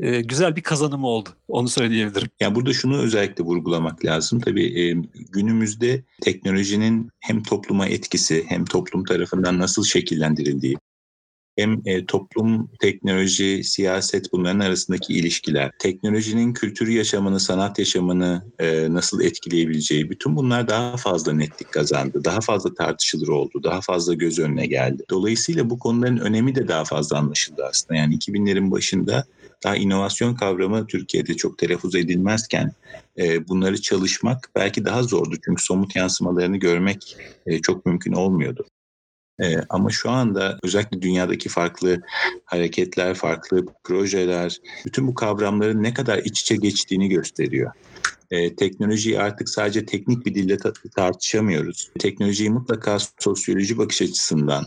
e, 0.00 0.20
güzel 0.20 0.56
bir 0.56 0.62
kazanımı 0.62 1.06
oldu. 1.06 1.28
Onu 1.48 1.68
söyleyebilirim. 1.68 2.28
Yani 2.40 2.54
burada 2.54 2.72
şunu 2.72 2.98
özellikle 2.98 3.44
vurgulamak 3.44 4.04
lazım. 4.04 4.40
Tabii 4.40 4.80
e, 4.80 4.96
günümüzde 5.32 6.04
teknolojinin 6.22 7.10
hem 7.20 7.42
topluma 7.42 7.86
etkisi 7.86 8.44
hem 8.48 8.64
toplum 8.64 9.04
tarafından 9.04 9.58
nasıl 9.58 9.84
şekillendirildiği 9.84 10.76
hem 11.56 11.82
e, 11.84 12.06
toplum, 12.06 12.70
teknoloji, 12.80 13.64
siyaset 13.64 14.32
bunların 14.32 14.60
arasındaki 14.60 15.12
ilişkiler, 15.12 15.70
teknolojinin 15.78 16.52
kültür 16.52 16.88
yaşamını, 16.88 17.40
sanat 17.40 17.78
yaşamını 17.78 18.44
e, 18.58 18.92
nasıl 18.92 19.20
etkileyebileceği 19.20 20.10
bütün 20.10 20.36
bunlar 20.36 20.68
daha 20.68 20.96
fazla 20.96 21.32
netlik 21.32 21.72
kazandı. 21.72 22.24
Daha 22.24 22.40
fazla 22.40 22.74
tartışılır 22.74 23.28
oldu, 23.28 23.62
daha 23.62 23.80
fazla 23.80 24.14
göz 24.14 24.38
önüne 24.38 24.66
geldi. 24.66 25.02
Dolayısıyla 25.10 25.70
bu 25.70 25.78
konuların 25.78 26.18
önemi 26.18 26.54
de 26.54 26.68
daha 26.68 26.84
fazla 26.84 27.18
anlaşıldı 27.18 27.64
aslında. 27.70 27.94
Yani 27.94 28.14
2000'lerin 28.14 28.70
başında 28.70 29.24
daha 29.64 29.76
inovasyon 29.76 30.34
kavramı 30.34 30.86
Türkiye'de 30.86 31.34
çok 31.34 31.58
telaffuz 31.58 31.94
edilmezken 31.94 32.72
e, 33.18 33.48
bunları 33.48 33.80
çalışmak 33.80 34.50
belki 34.54 34.84
daha 34.84 35.02
zordu. 35.02 35.36
Çünkü 35.44 35.62
somut 35.62 35.96
yansımalarını 35.96 36.56
görmek 36.56 37.16
e, 37.46 37.60
çok 37.60 37.86
mümkün 37.86 38.12
olmuyordu. 38.12 38.66
Ee, 39.40 39.56
ama 39.68 39.90
şu 39.90 40.10
anda 40.10 40.58
özellikle 40.62 41.02
dünyadaki 41.02 41.48
farklı 41.48 42.00
hareketler, 42.44 43.14
farklı 43.14 43.66
projeler, 43.84 44.60
bütün 44.86 45.06
bu 45.06 45.14
kavramların 45.14 45.82
ne 45.82 45.94
kadar 45.94 46.18
iç 46.18 46.40
içe 46.40 46.56
geçtiğini 46.56 47.08
gösteriyor. 47.08 47.72
Ee, 48.30 48.56
teknolojiyi 48.56 49.20
artık 49.20 49.48
sadece 49.48 49.86
teknik 49.86 50.26
bir 50.26 50.34
dille 50.34 50.56
tartışamıyoruz. 50.96 51.90
Teknolojiyi 51.98 52.50
mutlaka 52.50 52.98
sosyoloji 53.18 53.78
bakış 53.78 54.02
açısından, 54.02 54.66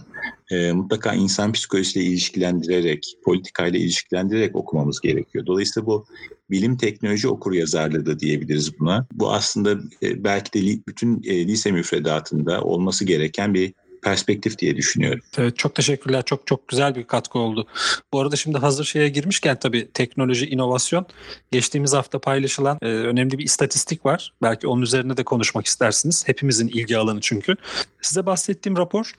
e, 0.51 0.71
mutlaka 0.71 1.13
insan 1.13 1.51
psikolojisiyle 1.51 2.05
ilişkilendirerek, 2.05 3.17
politikayla 3.23 3.79
ilişkilendirerek 3.79 4.55
okumamız 4.55 5.01
gerekiyor. 5.01 5.45
Dolayısıyla 5.45 5.87
bu 5.87 6.05
bilim 6.49 6.77
teknoloji 6.77 7.27
okur 7.27 7.53
yazarlığı 7.53 8.05
da 8.05 8.19
diyebiliriz 8.19 8.79
buna. 8.79 9.07
Bu 9.13 9.33
aslında 9.33 9.71
e, 10.03 10.23
belki 10.23 10.53
de 10.53 10.81
bütün 10.87 11.23
e, 11.23 11.47
lise 11.47 11.71
müfredatında 11.71 12.61
olması 12.61 13.05
gereken 13.05 13.53
bir 13.53 13.73
perspektif 14.05 14.59
diye 14.59 14.77
düşünüyorum. 14.77 15.21
Evet, 15.37 15.57
çok 15.57 15.75
teşekkürler. 15.75 16.23
Çok 16.25 16.47
çok 16.47 16.67
güzel 16.67 16.95
bir 16.95 17.03
katkı 17.03 17.39
oldu. 17.39 17.67
Bu 18.13 18.21
arada 18.21 18.35
şimdi 18.35 18.57
hazır 18.57 18.85
şeye 18.85 19.09
girmişken 19.09 19.59
tabii 19.59 19.91
teknoloji, 19.93 20.49
inovasyon 20.49 21.05
geçtiğimiz 21.51 21.93
hafta 21.93 22.19
paylaşılan 22.19 22.77
e, 22.81 22.85
önemli 22.85 23.37
bir 23.37 23.43
istatistik 23.43 24.05
var. 24.05 24.33
Belki 24.41 24.67
onun 24.67 24.81
üzerine 24.81 25.17
de 25.17 25.23
konuşmak 25.23 25.65
istersiniz. 25.65 26.27
Hepimizin 26.27 26.67
ilgi 26.67 26.97
alanı 26.97 27.21
çünkü. 27.21 27.55
Size 28.01 28.25
bahsettiğim 28.25 28.77
rapor 28.77 29.11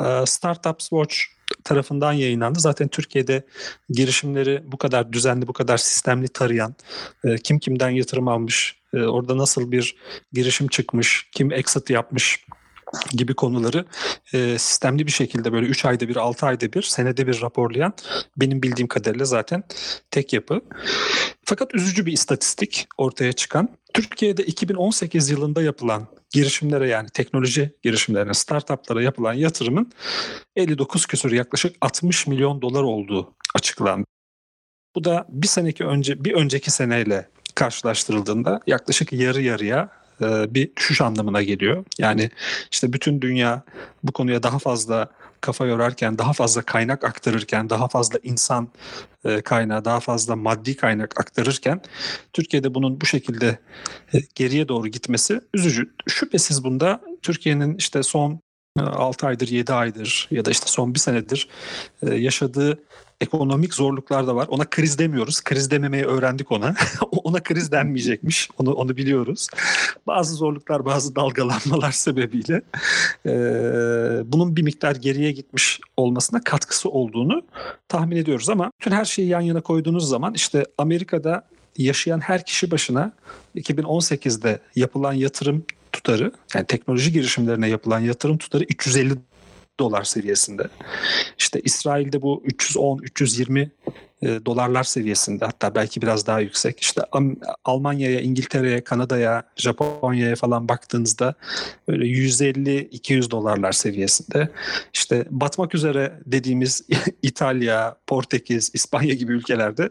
e, 0.00 0.26
Startups 0.26 0.88
Watch 0.88 1.16
tarafından 1.64 2.12
yayınlandı. 2.12 2.60
Zaten 2.60 2.88
Türkiye'de 2.88 3.46
girişimleri 3.90 4.62
bu 4.64 4.76
kadar 4.76 5.12
düzenli, 5.12 5.46
bu 5.46 5.52
kadar 5.52 5.78
sistemli 5.78 6.28
tarayan, 6.28 6.74
e, 7.24 7.36
kim 7.36 7.58
kimden 7.58 7.90
yatırım 7.90 8.28
almış, 8.28 8.78
e, 8.94 9.02
orada 9.02 9.38
nasıl 9.38 9.72
bir 9.72 9.96
girişim 10.32 10.68
çıkmış, 10.68 11.28
kim 11.32 11.52
exit 11.52 11.90
yapmış, 11.90 12.44
gibi 13.10 13.34
konuları 13.34 13.84
e, 14.32 14.58
sistemli 14.58 15.06
bir 15.06 15.12
şekilde 15.12 15.52
böyle 15.52 15.66
3 15.66 15.84
ayda 15.84 16.08
bir, 16.08 16.16
6 16.16 16.46
ayda 16.46 16.72
bir, 16.72 16.82
senede 16.82 17.26
bir 17.26 17.42
raporlayan 17.42 17.92
benim 18.36 18.62
bildiğim 18.62 18.88
kadarıyla 18.88 19.24
zaten 19.24 19.62
tek 20.10 20.32
yapı. 20.32 20.60
Fakat 21.44 21.74
üzücü 21.74 22.06
bir 22.06 22.12
istatistik 22.12 22.86
ortaya 22.98 23.32
çıkan. 23.32 23.68
Türkiye'de 23.94 24.44
2018 24.44 25.30
yılında 25.30 25.62
yapılan 25.62 26.06
girişimlere 26.30 26.88
yani 26.88 27.08
teknoloji 27.08 27.70
girişimlerine, 27.82 28.34
startuplara 28.34 29.02
yapılan 29.02 29.32
yatırımın 29.32 29.92
59 30.56 31.06
küsur 31.06 31.32
yaklaşık 31.32 31.76
60 31.80 32.26
milyon 32.26 32.62
dolar 32.62 32.82
olduğu 32.82 33.34
açıklandı. 33.54 34.04
Bu 34.94 35.04
da 35.04 35.26
bir 35.28 35.46
seneki 35.46 35.84
önce 35.84 36.24
bir 36.24 36.34
önceki 36.34 36.70
seneyle 36.70 37.28
karşılaştırıldığında 37.54 38.60
yaklaşık 38.66 39.12
yarı 39.12 39.42
yarıya 39.42 39.97
e, 40.22 40.54
bir 40.54 40.76
düşüş 40.76 41.00
anlamına 41.00 41.42
geliyor. 41.42 41.84
Yani 41.98 42.30
işte 42.70 42.92
bütün 42.92 43.20
dünya 43.20 43.62
bu 44.02 44.12
konuya 44.12 44.42
daha 44.42 44.58
fazla 44.58 45.08
kafa 45.40 45.66
yorarken, 45.66 46.18
daha 46.18 46.32
fazla 46.32 46.62
kaynak 46.62 47.04
aktarırken, 47.04 47.70
daha 47.70 47.88
fazla 47.88 48.18
insan 48.22 48.68
e, 49.24 49.40
kaynağı, 49.40 49.84
daha 49.84 50.00
fazla 50.00 50.36
maddi 50.36 50.76
kaynak 50.76 51.20
aktarırken 51.20 51.80
Türkiye'de 52.32 52.74
bunun 52.74 53.00
bu 53.00 53.06
şekilde 53.06 53.58
e, 54.14 54.18
geriye 54.34 54.68
doğru 54.68 54.88
gitmesi 54.88 55.40
üzücü. 55.54 55.94
Şüphesiz 56.08 56.64
bunda 56.64 57.00
Türkiye'nin 57.22 57.76
işte 57.76 58.02
son 58.02 58.40
6 58.78 59.26
aydır 59.26 59.48
7 59.48 59.72
aydır 59.72 60.28
ya 60.30 60.44
da 60.44 60.50
işte 60.50 60.66
son 60.66 60.94
bir 60.94 60.98
senedir 60.98 61.48
yaşadığı 62.02 62.78
ekonomik 63.20 63.74
zorluklar 63.74 64.26
da 64.26 64.36
var. 64.36 64.48
Ona 64.48 64.64
kriz 64.64 64.98
demiyoruz. 64.98 65.40
Kriz 65.40 65.70
dememeyi 65.70 66.04
öğrendik 66.04 66.52
ona. 66.52 66.74
ona 67.24 67.42
kriz 67.42 67.72
denmeyecekmiş. 67.72 68.48
Onu 68.58 68.72
onu 68.72 68.96
biliyoruz. 68.96 69.46
Bazı 70.06 70.34
zorluklar, 70.34 70.84
bazı 70.84 71.16
dalgalanmalar 71.16 71.92
sebebiyle 71.92 72.62
e, 73.26 73.32
bunun 74.32 74.56
bir 74.56 74.62
miktar 74.62 74.96
geriye 74.96 75.32
gitmiş 75.32 75.80
olmasına 75.96 76.40
katkısı 76.44 76.88
olduğunu 76.88 77.42
tahmin 77.88 78.16
ediyoruz 78.16 78.50
ama 78.50 78.70
bütün 78.80 78.90
her 78.90 79.04
şeyi 79.04 79.28
yan 79.28 79.40
yana 79.40 79.60
koyduğunuz 79.60 80.08
zaman 80.08 80.34
işte 80.34 80.64
Amerika'da 80.78 81.42
yaşayan 81.78 82.20
her 82.20 82.44
kişi 82.44 82.70
başına 82.70 83.12
2018'de 83.56 84.60
yapılan 84.76 85.12
yatırım 85.12 85.64
tutarı 85.92 86.32
yani 86.54 86.66
teknoloji 86.66 87.12
girişimlerine 87.12 87.68
yapılan 87.68 88.00
yatırım 88.00 88.38
tutarı 88.38 88.64
350 88.64 89.14
dolar 89.80 90.04
seviyesinde. 90.04 90.68
İşte 91.38 91.60
İsrail'de 91.60 92.22
bu 92.22 92.42
310-320 92.46 93.68
e, 94.22 94.46
dolarlar 94.46 94.84
seviyesinde 94.84 95.44
hatta 95.44 95.74
belki 95.74 96.02
biraz 96.02 96.26
daha 96.26 96.40
yüksek. 96.40 96.80
İşte 96.80 97.02
Almanya'ya, 97.64 98.20
İngiltere'ye, 98.20 98.84
Kanada'ya, 98.84 99.42
Japonya'ya 99.56 100.36
falan 100.36 100.68
baktığınızda 100.68 101.34
böyle 101.88 102.04
150-200 102.04 103.30
dolarlar 103.30 103.72
seviyesinde. 103.72 104.48
İşte 104.94 105.24
batmak 105.30 105.74
üzere 105.74 106.20
dediğimiz 106.26 106.82
İtalya, 107.22 107.96
Portekiz, 108.06 108.70
İspanya 108.74 109.14
gibi 109.14 109.32
ülkelerde 109.32 109.90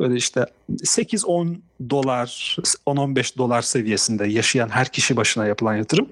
böyle 0.00 0.14
işte 0.14 0.46
8-10 0.70 1.56
dolar, 1.90 2.56
10-15 2.86 3.38
dolar 3.38 3.62
seviyesinde 3.62 4.26
yaşayan 4.26 4.68
her 4.68 4.88
kişi 4.88 5.16
başına 5.16 5.46
yapılan 5.46 5.76
yatırım. 5.76 6.08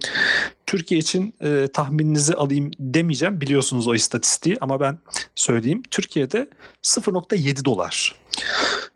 Türkiye 0.66 1.00
için 1.00 1.34
e, 1.40 1.68
tahmininizi 1.72 2.34
alayım 2.34 2.70
demeyeceğim. 2.78 3.40
Biliyorsunuz 3.40 3.88
o 3.88 3.94
istatistiği 3.94 4.56
ama 4.60 4.80
ben 4.80 4.98
söyleyeyim. 5.34 5.82
Türkiye'de 5.90 6.48
0.7 6.82 7.64
dolar. 7.64 8.14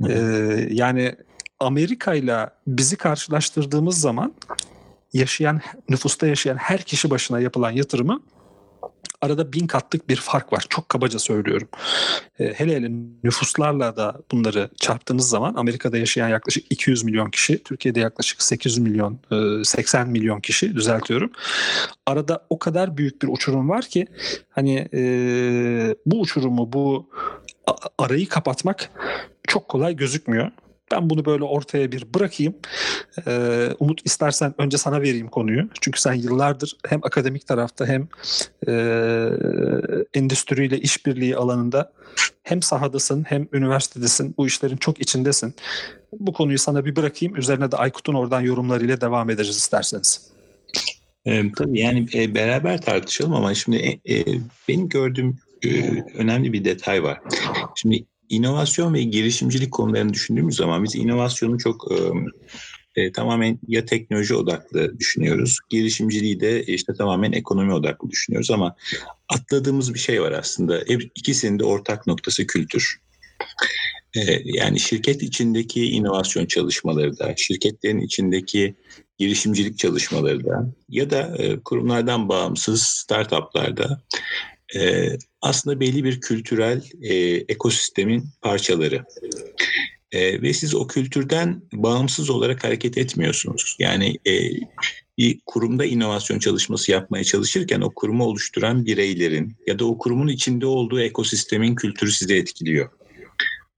E, 0.09 0.13
yani 0.71 1.17
Amerika 1.61 2.15
ile 2.15 2.51
bizi 2.67 2.97
karşılaştırdığımız 2.97 4.01
zaman 4.01 4.35
yaşayan 5.13 5.61
nüfusta 5.89 6.27
yaşayan 6.27 6.57
her 6.57 6.83
kişi 6.83 7.11
başına 7.11 7.41
yapılan 7.41 7.71
yatırımı 7.71 8.23
arada 9.23 9.53
bin 9.53 9.67
katlık 9.67 10.09
bir 10.09 10.17
fark 10.17 10.53
var. 10.53 10.65
Çok 10.69 10.89
kabaca 10.89 11.19
söylüyorum. 11.19 11.69
E, 12.39 12.53
hele 12.53 12.77
hele 12.77 12.89
nüfuslarla 13.25 13.97
da 13.97 14.21
bunları 14.33 14.71
çarptığınız 14.77 15.29
zaman 15.29 15.55
Amerika'da 15.55 15.99
yaşayan 15.99 16.29
yaklaşık 16.29 16.65
200 16.71 17.05
milyon 17.05 17.31
kişi, 17.31 17.63
Türkiye'de 17.63 18.01
yaklaşık 18.01 18.43
800 18.43 18.79
milyon, 18.79 19.19
e, 19.61 19.65
80 19.65 20.09
milyon 20.09 20.41
kişi 20.41 20.75
düzeltiyorum. 20.75 21.33
Arada 22.07 22.47
o 22.51 22.59
kadar 22.59 22.97
büyük 22.97 23.23
bir 23.23 23.29
uçurum 23.29 23.69
var 23.69 23.85
ki 23.85 24.07
hani 24.51 24.89
e, 24.95 25.03
bu 26.07 26.21
uçurumu, 26.21 26.73
bu 26.73 27.11
arayı 27.99 28.29
kapatmak 28.29 28.91
çok 29.49 29.69
kolay 29.69 29.97
gözükmüyor. 29.97 30.51
Ben 30.93 31.11
bunu 31.11 31.25
böyle 31.25 31.45
ortaya 31.45 31.93
bir 31.93 32.15
bırakayım. 32.15 32.55
Ee, 33.27 33.69
Umut 33.79 34.01
istersen 34.07 34.55
önce 34.59 34.79
sana 34.79 35.03
vereyim 35.03 35.29
konuyu. 35.29 35.69
Çünkü 35.81 36.01
sen 36.01 36.15
yıllardır 36.15 36.77
hem 36.89 37.01
akademik 37.03 37.47
tarafta 37.47 37.87
hem 37.87 38.09
e, 38.69 38.73
endüstriyle 40.15 40.79
işbirliği 40.81 41.37
alanında 41.37 41.93
hem 42.43 42.63
sahadasın 42.63 43.25
hem 43.29 43.49
üniversitedesin. 43.53 44.35
Bu 44.39 44.47
işlerin 44.47 44.77
çok 44.77 45.01
içindesin. 45.01 45.55
Bu 46.13 46.33
konuyu 46.33 46.59
sana 46.59 46.85
bir 46.85 46.97
bırakayım. 46.97 47.37
Üzerine 47.37 47.73
de 47.73 47.77
Aykut'un 47.77 48.15
oradan 48.15 48.41
yorumlarıyla 48.41 49.01
devam 49.01 49.31
ederiz 49.31 49.57
isterseniz. 49.57 50.33
E, 51.27 51.53
tabii 51.53 51.81
yani 51.81 52.07
e, 52.15 52.35
beraber 52.35 52.81
tartışalım 52.81 53.35
ama 53.35 53.55
şimdi 53.55 53.77
e, 54.05 54.15
e, 54.15 54.25
benim 54.69 54.89
gördüğüm 54.89 55.39
önemli 56.15 56.53
bir 56.53 56.65
detay 56.65 57.03
var. 57.03 57.21
Şimdi 57.75 58.05
inovasyon 58.29 58.95
ve 58.95 59.03
girişimcilik 59.03 59.73
konularını 59.73 60.15
düşündüğümüz 60.15 60.57
zaman 60.57 60.85
biz 60.85 60.95
inovasyonu 60.95 61.59
çok 61.59 61.93
e, 61.93 61.97
e, 62.97 63.13
tamamen 63.13 63.59
ya 63.69 63.85
teknoloji 63.85 64.35
odaklı 64.35 64.99
düşünüyoruz. 64.99 65.59
Girişimciliği 65.71 66.41
de 66.41 66.65
işte 66.65 66.95
tamamen 66.95 67.33
ekonomi 67.33 67.75
odaklı 67.75 68.11
düşünüyoruz 68.11 68.51
ama 68.51 68.77
atladığımız 69.29 69.95
bir 69.95 69.99
şey 69.99 70.23
var 70.23 70.33
aslında. 70.33 70.83
Hep 70.89 71.03
ikisinin 71.15 71.59
de 71.59 71.65
ortak 71.65 72.07
noktası 72.07 72.47
kültür. 72.47 73.01
E, 74.17 74.21
yani 74.45 74.81
şirket 74.81 75.23
içindeki 75.23 75.85
inovasyon 75.85 76.47
çalışmaları 76.47 77.19
da, 77.19 77.35
şirketlerin 77.37 78.01
içindeki 78.01 78.75
girişimcilik 79.19 79.79
çalışmaları 79.79 80.45
da 80.45 80.73
ya 80.89 81.11
da 81.11 81.37
e, 81.39 81.61
kurumlardan 81.61 82.29
bağımsız 82.29 82.83
startuplarda 82.83 84.03
e, 84.77 85.09
aslında 85.43 85.81
belli 85.81 86.05
bir 86.05 86.21
kültürel 86.21 86.83
e, 87.03 87.15
ekosistemin 87.49 88.25
parçaları. 88.43 89.05
E, 90.13 90.43
ve 90.43 90.53
siz 90.53 90.75
o 90.75 90.87
kültürden 90.87 91.63
bağımsız 91.73 92.31
olarak 92.31 92.65
hareket 92.65 92.99
etmiyorsunuz. 92.99 93.77
Yani 93.79 94.19
e, 94.27 94.33
bir 95.19 95.41
kurumda 95.47 95.85
inovasyon 95.85 96.39
çalışması 96.39 96.93
yapmaya 96.93 97.25
çalışırken 97.25 97.81
o 97.81 97.91
kurumu 97.91 98.25
oluşturan 98.25 98.87
bireylerin 98.87 99.57
ya 99.67 99.79
da 99.79 99.85
o 99.85 99.99
kurumun 99.99 100.29
içinde 100.29 100.67
olduğu 100.67 101.01
ekosistemin 101.01 101.75
kültürü 101.75 102.13
sizi 102.13 102.35
etkiliyor. 102.35 102.91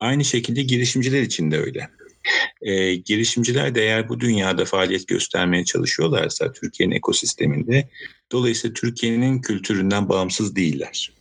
Aynı 0.01 0.25
şekilde 0.25 0.63
girişimciler 0.63 1.23
için 1.23 1.51
de 1.51 1.59
öyle. 1.59 1.89
E, 2.63 2.95
girişimciler 2.95 3.75
de 3.75 3.83
eğer 3.83 4.09
bu 4.09 4.21
dünyada 4.21 4.65
faaliyet 4.65 5.09
göstermeye 5.09 5.65
çalışıyorlarsa 5.65 6.53
Türkiye'nin 6.53 6.95
ekosisteminde 6.95 7.89
dolayısıyla 8.33 8.75
Türkiye'nin 8.75 9.41
kültüründen 9.41 10.09
bağımsız 10.09 10.57
değiller. 10.57 11.13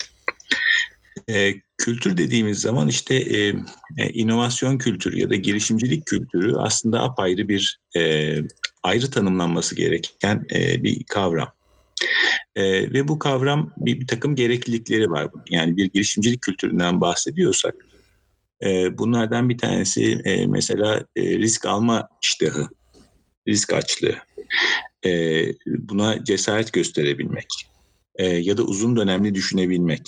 E, 1.29 1.53
kültür 1.77 2.17
dediğimiz 2.17 2.59
zaman 2.59 2.87
işte 2.87 3.15
e, 3.15 3.55
e, 3.97 4.09
inovasyon 4.13 4.77
kültürü 4.77 5.19
ya 5.19 5.29
da 5.29 5.35
girişimcilik 5.35 6.05
kültürü 6.05 6.55
aslında 6.55 7.01
apayrı 7.01 7.47
bir 7.47 7.79
e, 7.97 8.33
ayrı 8.83 9.11
tanımlanması 9.11 9.75
gereken 9.75 10.45
e, 10.53 10.83
bir 10.83 11.03
kavram. 11.03 11.51
E, 12.55 12.63
ve 12.93 13.07
bu 13.07 13.19
kavram 13.19 13.73
bir, 13.77 13.99
bir 13.99 14.07
takım 14.07 14.35
gereklilikleri 14.35 15.11
var. 15.11 15.27
Yani 15.49 15.77
bir 15.77 15.85
girişimcilik 15.85 16.41
kültüründen 16.41 17.01
bahsediyorsak 17.01 17.75
e, 18.63 18.97
bunlardan 18.97 19.49
bir 19.49 19.57
tanesi 19.57 20.21
e, 20.25 20.47
mesela 20.47 21.05
e, 21.15 21.21
risk 21.21 21.65
alma 21.65 22.09
iştahı, 22.23 22.67
risk 23.47 23.73
açlığı, 23.73 24.15
e, 25.05 25.43
buna 25.65 26.23
cesaret 26.23 26.73
gösterebilmek 26.73 27.47
e, 28.15 28.25
ya 28.25 28.57
da 28.57 28.63
uzun 28.63 28.95
dönemli 28.95 29.35
düşünebilmek, 29.35 30.07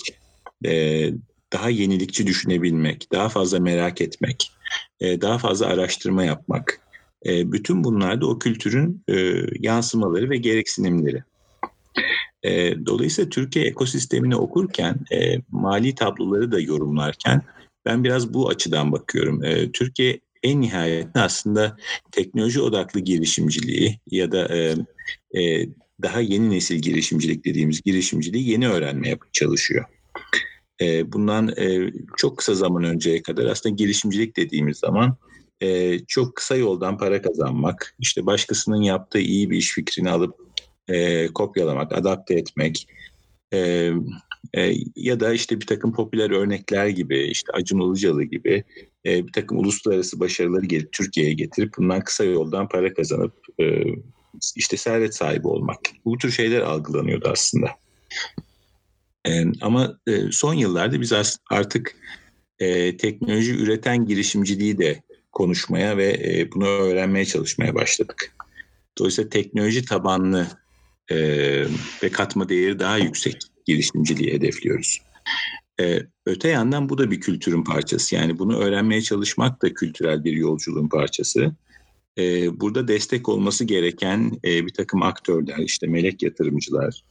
e, 0.66 1.12
daha 1.54 1.70
yenilikçi 1.70 2.28
düşünebilmek, 2.28 3.08
daha 3.12 3.30
fazla 3.30 3.60
merak 3.60 4.02
etmek, 4.02 4.52
e, 5.00 5.22
daha 5.22 5.38
fazla 5.38 5.66
araştırma 5.66 6.24
yapmak. 6.24 6.80
E, 7.26 7.52
bütün 7.52 7.84
bunlar 7.84 8.22
da 8.22 8.28
o 8.28 8.40
kültürün 8.40 9.04
yansımaları 9.60 10.30
ve 10.30 10.38
gereksinimleri. 10.38 11.24
Dolayısıyla 12.86 13.30
Türkiye 13.30 13.66
ekosistemini 13.66 14.36
okurken, 14.36 14.96
mali 15.52 15.96
tabloları 15.96 16.52
da 16.52 16.60
yorumlarken 16.60 17.42
ben 17.86 18.04
biraz 18.04 18.34
bu 18.34 18.50
açıdan 18.50 18.92
bakıyorum. 18.92 19.42
Türkiye 19.74 20.20
en 20.44 20.62
nihayetinde 20.62 21.20
aslında 21.20 21.78
teknoloji 22.12 22.62
odaklı 22.62 23.00
girişimciliği 23.00 24.00
ya 24.12 24.32
da 24.32 24.50
daha 26.02 26.20
yeni 26.20 26.50
nesil 26.50 26.76
girişimcilik 26.76 27.46
dediğimiz 27.46 27.82
girişimciliği 27.82 28.50
yeni 28.50 28.70
öğrenmeye 28.70 29.18
çalışıyor. 29.32 29.86
E, 30.82 31.12
bundan 31.12 31.48
e, 31.58 31.92
çok 32.18 32.38
kısa 32.38 32.54
zaman 32.56 32.84
önceye 32.84 33.22
kadar 33.22 33.46
aslında 33.46 33.76
girişimcilik 33.76 34.38
dediğimiz 34.38 34.78
zaman 34.78 35.18
e, 35.62 36.00
çok 36.00 36.36
kısa 36.36 36.56
yoldan 36.56 36.98
para 36.98 37.22
kazanmak, 37.22 37.96
işte 38.00 38.26
başkasının 38.26 38.82
yaptığı 38.82 39.20
iyi 39.20 39.50
bir 39.50 39.58
iş 39.58 39.74
fikrini 39.74 40.10
alıp 40.10 40.36
e, 40.88 41.28
kopyalamak, 41.28 41.92
adapte 41.92 42.34
etmek, 42.34 42.88
e, 43.54 43.92
e, 44.54 44.74
ya 44.96 45.20
da 45.20 45.34
işte 45.34 45.60
bir 45.62 45.66
takım 45.66 45.94
popüler 45.94 46.32
örnekler 46.32 46.88
gibi 46.88 47.20
işte 47.20 47.52
Acun 47.54 47.80
Ilıcalı 47.80 48.24
gibi 48.24 48.64
e, 49.06 49.28
bir 49.28 49.32
takım 49.32 49.58
uluslararası 49.58 50.20
başarıları 50.20 50.66
gelip 50.66 50.92
Türkiye'ye 50.92 51.34
getirip 51.34 51.74
bundan 51.78 52.02
kısa 52.02 52.24
yoldan 52.24 52.70
para 52.70 52.94
kazanıp 52.94 53.34
e, 53.60 53.84
işte 54.56 54.78
servet 54.78 55.16
sahibi 55.16 55.48
olmak. 55.48 55.80
Bu 56.06 56.18
tür 56.18 56.32
şeyler 56.32 56.62
algılanıyordu 56.62 57.30
aslında. 57.32 57.68
E, 59.28 59.44
ama 59.62 60.00
e, 60.08 60.32
son 60.32 60.54
yıllarda 60.54 61.02
biz 61.02 61.40
artık 61.50 61.96
e, 62.60 62.98
teknoloji 62.98 63.56
üreten 63.56 64.06
girişimciliği 64.06 64.78
de 64.78 65.04
konuşmaya 65.32 65.98
ve 65.98 66.22
e, 66.26 66.52
bunu 66.52 66.68
öğrenmeye 66.68 67.26
çalışmaya 67.26 67.76
başladık. 67.76 68.36
Dolayısıyla 68.98 69.30
teknoloji 69.30 69.86
tabanlı 69.86 70.48
ve 72.04 72.10
katma 72.12 72.50
değeri 72.50 72.80
daha 72.80 72.98
yüksek 72.98 73.38
girişimciliği 73.66 74.34
hedefliyoruz. 74.34 75.02
Ee, 75.80 76.00
öte 76.26 76.48
yandan 76.48 76.90
bu 76.90 76.98
da 76.98 77.12
bir 77.12 77.20
kültürün 77.22 77.64
parçası. 77.64 78.16
Yani 78.16 78.40
bunu 78.40 78.58
öğrenmeye 78.58 79.02
çalışmak 79.02 79.62
da 79.62 79.74
kültürel 79.74 80.24
bir 80.24 80.34
yolculuğun 80.34 80.88
parçası. 80.88 81.52
Ee, 82.18 82.60
burada 82.60 82.88
destek 82.88 83.30
olması 83.30 83.66
gereken 83.66 84.32
bir 84.44 84.74
takım 84.74 85.02
aktörler, 85.04 85.58
işte 85.58 85.88
melek 85.88 86.24
yatırımcılar, 86.24 87.04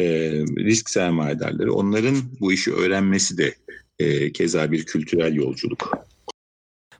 e, 0.00 0.06
risk 0.40 0.90
sermayedarları, 0.90 1.72
onların 1.72 2.16
bu 2.40 2.52
işi 2.52 2.72
öğrenmesi 2.72 3.38
de 3.38 3.54
e, 3.98 4.32
keza 4.32 4.72
bir 4.72 4.86
kültürel 4.86 5.34
yolculuk. 5.34 5.98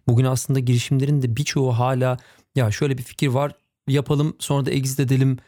Bugün 0.06 0.24
aslında 0.24 0.58
girişimlerin 0.58 1.22
de 1.22 1.36
birçoğu 1.36 1.72
hala 1.72 2.18
ya 2.54 2.70
şöyle 2.70 2.98
bir 2.98 3.02
fikir 3.02 3.28
var 3.28 3.52
yapalım 3.88 4.36
sonra 4.38 4.66
da 4.66 4.70
exit 4.70 5.00
edelim 5.00 5.38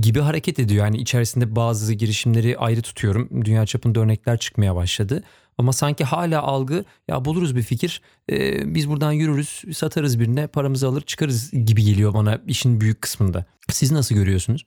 gibi 0.00 0.20
hareket 0.20 0.58
ediyor. 0.58 0.84
Yani 0.84 0.98
içerisinde 0.98 1.56
bazı 1.56 1.94
girişimleri 1.94 2.58
ayrı 2.58 2.82
tutuyorum. 2.82 3.44
Dünya 3.44 3.66
çapında 3.66 4.00
örnekler 4.00 4.38
çıkmaya 4.38 4.76
başladı. 4.76 5.22
Ama 5.58 5.72
sanki 5.72 6.04
hala 6.04 6.42
algı 6.42 6.84
ya 7.08 7.24
buluruz 7.24 7.56
bir 7.56 7.62
fikir 7.62 8.02
e, 8.30 8.74
biz 8.74 8.88
buradan 8.88 9.12
yürürüz 9.12 9.62
satarız 9.72 10.20
birine 10.20 10.46
paramızı 10.46 10.88
alır 10.88 11.00
çıkarız 11.00 11.50
gibi 11.50 11.84
geliyor 11.84 12.14
bana 12.14 12.40
işin 12.46 12.80
büyük 12.80 13.02
kısmında. 13.02 13.44
Siz 13.70 13.92
nasıl 13.92 14.14
görüyorsunuz? 14.14 14.66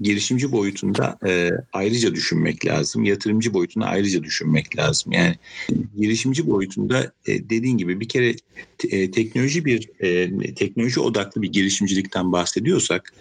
Girişimci 0.00 0.52
boyutunda 0.52 1.18
e, 1.26 1.50
ayrıca 1.72 2.14
düşünmek 2.14 2.66
lazım. 2.66 3.04
Yatırımcı 3.04 3.54
boyutunda 3.54 3.86
ayrıca 3.86 4.22
düşünmek 4.22 4.76
lazım. 4.76 5.12
Yani 5.12 5.36
girişimci 5.96 6.46
boyutunda 6.46 7.12
e, 7.26 7.50
dediğin 7.50 7.78
gibi 7.78 8.00
bir 8.00 8.08
kere 8.08 8.34
e, 8.90 9.10
teknoloji 9.10 9.64
bir 9.64 9.90
e, 10.00 10.54
teknoloji 10.54 11.00
odaklı 11.00 11.42
bir 11.42 11.52
girişimcilikten 11.52 12.32
bahsediyorsak 12.32 13.12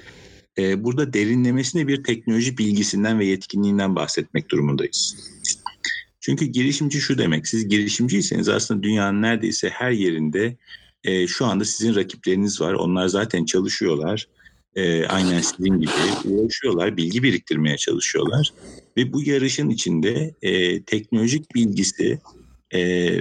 e, 0.58 0.84
burada 0.84 1.14
derinlemesine 1.14 1.88
bir 1.88 2.04
teknoloji 2.04 2.58
bilgisinden 2.58 3.20
ve 3.20 3.26
yetkinliğinden 3.26 3.96
bahsetmek 3.96 4.50
durumundayız. 4.50 5.16
Çünkü 6.20 6.46
girişimci 6.46 7.02
şu 7.02 7.18
demek, 7.18 7.48
siz 7.48 7.68
girişimciyseniz 7.68 8.50
aslında 8.50 8.84
dünyanın 8.84 9.22
neredeyse 9.22 9.70
her 9.70 9.92
yerinde 9.92 10.58
e, 11.04 11.28
şu 11.28 11.46
anda 11.46 11.66
sizin 11.66 11.96
rakipleriniz 11.96 12.62
var. 12.62 12.74
Onlar 12.74 13.08
zaten 13.08 13.46
çalışıyorlar. 13.46 14.28
E, 14.76 15.06
aynen 15.06 15.42
sizin 15.42 15.82
gibi 15.82 15.92
uğraşıyorlar, 16.26 16.98
bilgi 16.98 17.24
biriktirmeye 17.24 17.78
çalışıyorlar. 17.78 18.54
Ve 18.98 19.14
bu 19.14 19.24
yarışın 19.24 19.70
içinde 19.70 20.34
e, 20.42 20.82
teknolojik 20.84 21.56
bilgisi 21.56 22.20
e, 22.74 23.12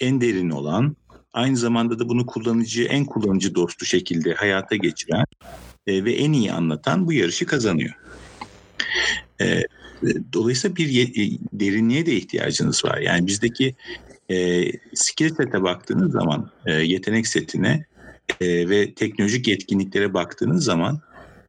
en 0.00 0.20
derin 0.20 0.50
olan, 0.50 0.96
aynı 1.32 1.56
zamanda 1.56 1.98
da 1.98 2.08
bunu 2.08 2.26
kullanıcı, 2.26 2.82
en 2.82 3.04
kullanıcı 3.04 3.54
dostu 3.54 3.84
şekilde 3.84 4.34
hayata 4.34 4.76
geçiren 4.76 5.24
e, 5.86 6.04
ve 6.04 6.12
en 6.12 6.32
iyi 6.32 6.52
anlatan 6.52 7.06
bu 7.06 7.12
yarışı 7.12 7.46
kazanıyor. 7.46 7.94
E, 9.40 9.62
dolayısıyla 10.32 10.76
bir 10.76 10.88
ye, 10.88 11.02
e, 11.02 11.38
derinliğe 11.52 12.06
de 12.06 12.12
ihtiyacınız 12.12 12.84
var. 12.84 12.98
Yani 12.98 13.26
bizdeki 13.26 13.74
e, 14.30 14.64
skill 14.94 15.34
set'e 15.34 15.62
baktığınız 15.62 16.12
zaman, 16.12 16.50
e, 16.66 16.72
yetenek 16.72 17.26
setine 17.26 17.84
e, 18.40 18.68
ve 18.68 18.94
teknolojik 18.94 19.48
yetkinliklere 19.48 20.14
baktığınız 20.14 20.64
zaman 20.64 21.00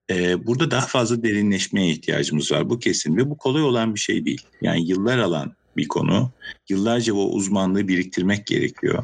e, 0.09 0.47
burada 0.47 0.71
daha 0.71 0.85
fazla 0.85 1.23
derinleşmeye 1.23 1.89
ihtiyacımız 1.89 2.51
var. 2.51 2.69
Bu 2.69 2.79
kesin 2.79 3.17
ve 3.17 3.29
bu 3.29 3.37
kolay 3.37 3.63
olan 3.63 3.95
bir 3.95 3.99
şey 3.99 4.25
değil. 4.25 4.41
Yani 4.61 4.87
yıllar 4.89 5.17
alan 5.17 5.53
bir 5.77 5.87
konu. 5.87 6.31
Yıllarca 6.69 7.13
o 7.13 7.29
uzmanlığı 7.29 7.87
biriktirmek 7.87 8.47
gerekiyor. 8.47 9.03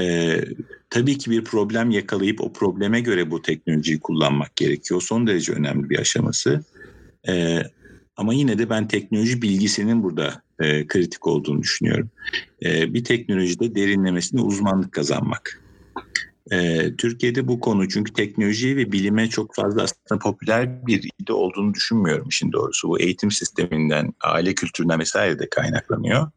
Ee, 0.00 0.44
tabii 0.90 1.18
ki 1.18 1.30
bir 1.30 1.44
problem 1.44 1.90
yakalayıp 1.90 2.40
o 2.40 2.52
probleme 2.52 3.00
göre 3.00 3.30
bu 3.30 3.42
teknolojiyi 3.42 4.00
kullanmak 4.00 4.56
gerekiyor. 4.56 5.02
Son 5.02 5.26
derece 5.26 5.52
önemli 5.52 5.90
bir 5.90 5.98
aşaması. 5.98 6.64
Ee, 7.28 7.62
ama 8.16 8.34
yine 8.34 8.58
de 8.58 8.70
ben 8.70 8.88
teknoloji 8.88 9.42
bilgisinin 9.42 10.02
burada 10.02 10.42
e, 10.60 10.86
kritik 10.86 11.26
olduğunu 11.26 11.62
düşünüyorum. 11.62 12.10
Ee, 12.64 12.94
bir 12.94 13.04
teknolojide 13.04 13.74
derinlemesine 13.74 14.40
uzmanlık 14.40 14.92
kazanmak. 14.92 15.62
E, 16.50 16.90
Türkiye'de 16.96 17.48
bu 17.48 17.60
konu 17.60 17.88
çünkü 17.88 18.12
teknoloji 18.12 18.76
ve 18.76 18.92
bilime 18.92 19.28
çok 19.28 19.54
fazla 19.54 19.82
aslında 19.82 20.18
popüler 20.18 20.86
bir 20.86 21.10
ide 21.20 21.32
olduğunu 21.32 21.74
düşünmüyorum 21.74 22.28
işin 22.28 22.52
doğrusu. 22.52 22.88
Bu 22.88 23.00
eğitim 23.00 23.30
sisteminden, 23.30 24.14
aile 24.20 24.54
kültüründen 24.54 25.00
vesaire 25.00 25.38
de 25.38 25.48
kaynaklanıyor. 25.50 26.30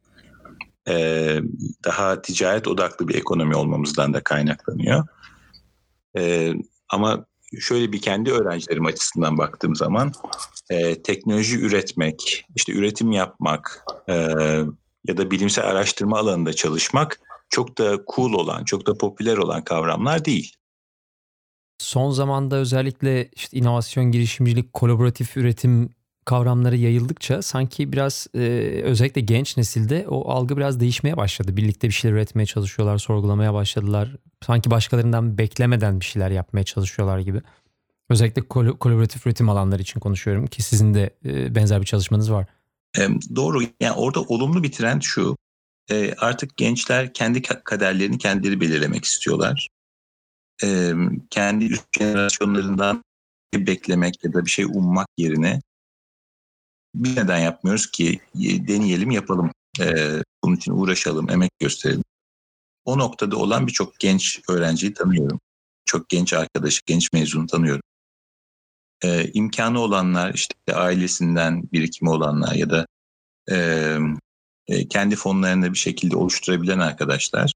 E, 0.89 1.38
daha 1.86 2.22
ticaret 2.22 2.67
odaklı 2.67 3.08
bir 3.08 3.15
ekonomi 3.15 3.56
olmamızdan 3.56 4.13
da 4.13 4.24
kaynaklanıyor. 4.24 5.08
E, 6.17 6.54
ama 6.89 7.26
şöyle 7.60 7.91
bir 7.91 8.02
kendi 8.02 8.32
öğrencilerim 8.32 8.86
açısından 8.86 9.38
baktığım 9.38 9.76
zaman 9.76 10.12
e, 10.69 11.02
teknoloji 11.02 11.60
üretmek, 11.60 12.45
işte 12.56 12.74
üretim 12.74 13.12
yapmak 13.12 13.86
e, 14.10 14.13
ya 15.08 15.17
da 15.17 15.32
bilimsel 15.32 15.65
araştırma 15.65 16.17
alanında 16.17 16.54
çalışmak 16.54 17.19
çok 17.49 17.77
da 17.77 17.97
cool 18.15 18.33
olan, 18.33 18.63
çok 18.63 18.88
da 18.88 18.97
popüler 18.97 19.38
olan 19.38 19.63
kavramlar 19.63 20.25
değil. 20.25 20.55
Son 21.77 22.12
zamanda 22.12 22.55
özellikle 22.55 23.29
işte 23.35 23.57
inovasyon, 23.57 24.12
girişimcilik, 24.12 24.73
kolaboratif 24.73 25.38
üretim 25.38 25.89
kavramları 26.25 26.77
yayıldıkça 26.77 27.41
sanki 27.41 27.91
biraz 27.91 28.27
e, 28.35 28.39
özellikle 28.83 29.21
genç 29.21 29.57
nesilde 29.57 30.05
o 30.09 30.29
algı 30.29 30.57
biraz 30.57 30.79
değişmeye 30.79 31.17
başladı. 31.17 31.57
Birlikte 31.57 31.88
bir 31.88 31.93
şeyler 31.93 32.15
üretmeye 32.15 32.45
çalışıyorlar, 32.45 32.97
sorgulamaya 32.97 33.53
başladılar. 33.53 34.15
Sanki 34.45 34.71
başkalarından 34.71 35.38
beklemeden 35.38 35.99
bir 35.99 36.05
şeyler 36.05 36.31
yapmaya 36.31 36.63
çalışıyorlar 36.63 37.19
gibi. 37.19 37.41
Özellikle 38.09 38.41
kol- 38.41 38.77
kolaboratif 38.77 39.27
üretim 39.27 39.49
alanları 39.49 39.81
için 39.81 39.99
konuşuyorum 39.99 40.47
ki 40.47 40.63
sizin 40.63 40.93
de 40.93 41.09
e, 41.25 41.55
benzer 41.55 41.81
bir 41.81 41.85
çalışmanız 41.85 42.31
var. 42.31 42.47
E, 42.97 43.01
doğru. 43.35 43.62
Yani 43.79 43.95
orada 43.95 44.21
olumlu 44.21 44.63
bir 44.63 44.71
trend 44.71 45.01
şu. 45.01 45.35
E, 45.91 46.13
artık 46.13 46.58
gençler 46.58 47.13
kendi 47.13 47.41
kaderlerini 47.41 48.17
kendileri 48.17 48.62
belirlemek 48.62 49.06
istiyorlar. 49.06 49.69
E, 50.63 50.93
kendi 51.30 51.65
üst 51.65 51.86
jenerasyonlarından 51.97 53.04
beklemek 53.56 54.23
ya 54.23 54.34
da 54.34 54.45
bir 54.45 54.52
şey 54.52 54.65
ummak 54.65 55.08
yerine 55.17 55.62
bir 56.95 57.15
neden 57.15 57.38
yapmıyoruz 57.38 57.91
ki 57.91 58.19
deneyelim 58.36 59.12
yapalım. 59.12 59.52
E, 59.80 60.19
bunun 60.43 60.56
için 60.56 60.71
uğraşalım, 60.71 61.30
emek 61.30 61.52
gösterelim. 61.60 62.04
O 62.86 62.97
noktada 62.97 63.38
olan 63.38 63.67
birçok 63.67 63.99
genç 63.99 64.39
öğrenciyi 64.49 64.93
tanıyorum. 64.93 65.39
Çok 65.86 66.10
genç 66.10 66.34
arkadaşı, 66.34 66.82
genç 66.86 67.13
mezunu 67.13 67.47
tanıyorum. 67.47 67.82
E, 69.04 69.32
imkanı 69.32 69.80
olanlar, 69.80 70.34
işte 70.34 70.56
ailesinden 70.73 71.63
birikimi 71.73 72.10
olanlar 72.10 72.54
ya 72.54 72.69
da 72.69 72.86
e, 73.52 73.97
e, 74.69 74.88
kendi 74.88 75.15
fonlarını 75.15 75.73
bir 75.73 75.77
şekilde 75.77 76.15
oluşturabilen 76.15 76.79
arkadaşlar 76.79 77.53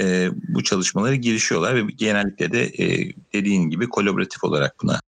e, 0.00 0.30
bu 0.48 0.64
çalışmalara 0.64 1.14
girişiyorlar 1.14 1.74
ve 1.74 1.92
genellikle 1.92 2.52
de 2.52 2.64
e, 2.64 3.12
dediğin 3.32 3.70
gibi 3.70 3.88
kolaboratif 3.88 4.44
olarak 4.44 4.74
buna 4.82 5.00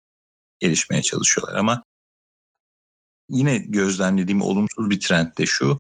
erişmeye 0.62 1.02
çalışıyorlar. 1.02 1.56
Ama 1.56 1.84
yine 3.30 3.58
gözlemlediğim 3.58 4.42
olumsuz 4.42 4.90
bir 4.90 5.00
trend 5.00 5.38
de 5.38 5.46
şu. 5.46 5.80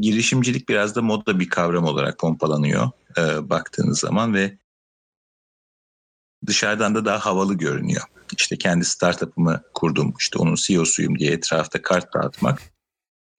Girişimcilik 0.00 0.68
biraz 0.68 0.94
da 0.96 1.02
modda 1.02 1.40
bir 1.40 1.48
kavram 1.48 1.84
olarak 1.84 2.18
pompalanıyor 2.18 2.90
e, 3.18 3.50
baktığınız 3.50 3.98
zaman 3.98 4.34
ve 4.34 4.58
dışarıdan 6.46 6.94
da 6.94 7.04
daha 7.04 7.18
havalı 7.18 7.54
görünüyor. 7.54 8.02
İşte 8.36 8.58
kendi 8.58 8.84
startup'ımı 8.84 9.62
kurdum, 9.74 10.14
işte 10.18 10.38
onun 10.38 10.54
CEO'suyum 10.54 11.18
diye 11.18 11.32
etrafta 11.32 11.82
kart 11.82 12.14
dağıtmak. 12.14 12.69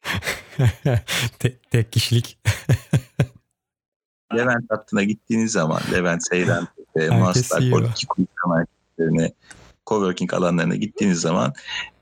tek, 1.40 1.72
tek 1.72 1.92
kişilik. 1.92 2.38
Levent 4.36 4.72
hattına 4.72 5.04
gittiğiniz 5.04 5.52
zaman 5.52 5.82
Levent 5.92 6.28
Seyran 6.28 6.68
ve 6.96 7.10
Master 7.10 7.72
Politik 7.72 8.10
Kulüpler 8.10 8.46
Merkezlerine 8.48 9.34
coworking 9.88 10.34
alanlarına 10.34 10.76
gittiğiniz 10.76 11.22
zaman 11.22 11.54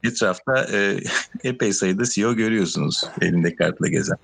etrafta 0.04 0.68
e, 0.72 1.00
epey 1.44 1.74
sayıda 1.74 2.04
CEO 2.06 2.36
görüyorsunuz 2.36 3.04
elinde 3.22 3.56
kartla 3.56 3.88
gezen. 3.88 4.18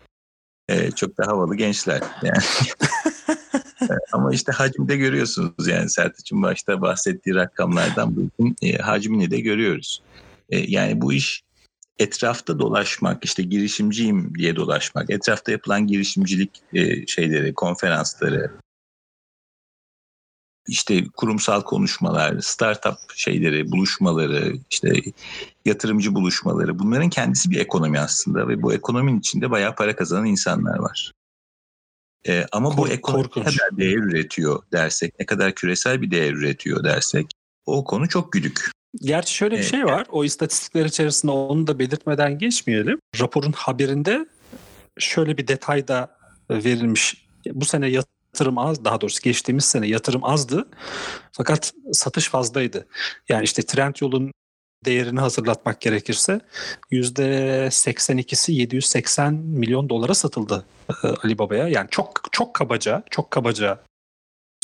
E, 0.69 0.91
çok 0.91 1.17
da 1.17 1.27
havalı 1.27 1.55
gençler. 1.55 2.01
Yani. 2.23 2.37
Ama 4.11 4.33
işte 4.33 4.51
hacimde 4.51 4.97
görüyorsunuz 4.97 5.67
yani 5.67 5.89
Sertaç'ın 5.89 6.43
başta 6.43 6.81
bahsettiği 6.81 7.35
rakamlardan 7.35 8.15
bugün 8.15 8.55
e, 8.61 8.77
hacmini 8.77 9.31
de 9.31 9.39
görüyoruz. 9.39 10.01
E, 10.49 10.59
yani 10.59 11.01
bu 11.01 11.13
iş 11.13 11.43
etrafta 11.99 12.59
dolaşmak, 12.59 13.25
işte 13.25 13.43
girişimciyim 13.43 14.35
diye 14.35 14.55
dolaşmak, 14.55 15.09
etrafta 15.09 15.51
yapılan 15.51 15.87
girişimcilik 15.87 16.61
e, 16.73 17.07
şeyleri, 17.07 17.53
konferansları, 17.53 18.51
işte 20.67 21.03
kurumsal 21.17 21.61
konuşmalar, 21.61 22.39
startup 22.39 22.97
şeyleri, 23.15 23.71
buluşmaları, 23.71 24.53
işte 24.69 24.93
yatırımcı 25.65 26.15
buluşmaları 26.15 26.79
bunların 26.79 27.09
kendisi 27.09 27.51
bir 27.51 27.59
ekonomi 27.59 27.99
aslında 27.99 28.47
ve 28.47 28.61
bu 28.61 28.73
ekonominin 28.73 29.19
içinde 29.19 29.51
bayağı 29.51 29.75
para 29.75 29.95
kazanan 29.95 30.25
insanlar 30.25 30.79
var. 30.79 31.11
Ee, 32.27 32.45
ama 32.51 32.69
Kork, 32.69 32.77
bu 32.77 32.89
ekonomi 32.89 33.23
korkunç. 33.23 33.45
ne 33.45 33.51
kadar 33.51 33.77
değer 33.77 33.97
üretiyor 33.97 34.63
dersek, 34.71 35.19
ne 35.19 35.25
kadar 35.25 35.55
küresel 35.55 36.01
bir 36.01 36.11
değer 36.11 36.33
üretiyor 36.33 36.83
dersek 36.83 37.31
o 37.65 37.83
konu 37.83 38.09
çok 38.09 38.31
güdük. 38.31 38.71
Gerçi 39.01 39.33
şöyle 39.33 39.57
bir 39.57 39.63
şey 39.63 39.85
var. 39.85 40.07
O 40.11 40.23
istatistikler 40.23 40.85
içerisinde 40.85 41.31
onu 41.31 41.67
da 41.67 41.79
belirtmeden 41.79 42.37
geçmeyelim. 42.37 42.99
Raporun 43.19 43.51
haberinde 43.51 44.25
şöyle 44.99 45.37
bir 45.37 45.47
detay 45.47 45.87
da 45.87 46.17
verilmiş. 46.49 47.27
Bu 47.51 47.65
sene 47.65 47.87
yatırım 47.87 48.57
az, 48.57 48.85
daha 48.85 49.01
doğrusu 49.01 49.21
geçtiğimiz 49.21 49.65
sene 49.65 49.87
yatırım 49.87 50.23
azdı. 50.23 50.67
Fakat 51.31 51.73
satış 51.93 52.29
fazlaydı. 52.29 52.87
Yani 53.29 53.43
işte 53.43 53.61
Trendyol'un 53.61 54.31
değerini 54.85 55.19
hazırlatmak 55.19 55.81
gerekirse 55.81 56.39
%82'si 56.91 58.51
780 58.51 59.33
milyon 59.33 59.89
dolara 59.89 60.13
satıldı 60.13 60.65
e, 61.03 61.07
Alibaba'ya. 61.07 61.67
Yani 61.67 61.87
çok 61.91 62.21
çok 62.31 62.53
kabaca, 62.53 63.03
çok 63.09 63.31
kabaca 63.31 63.79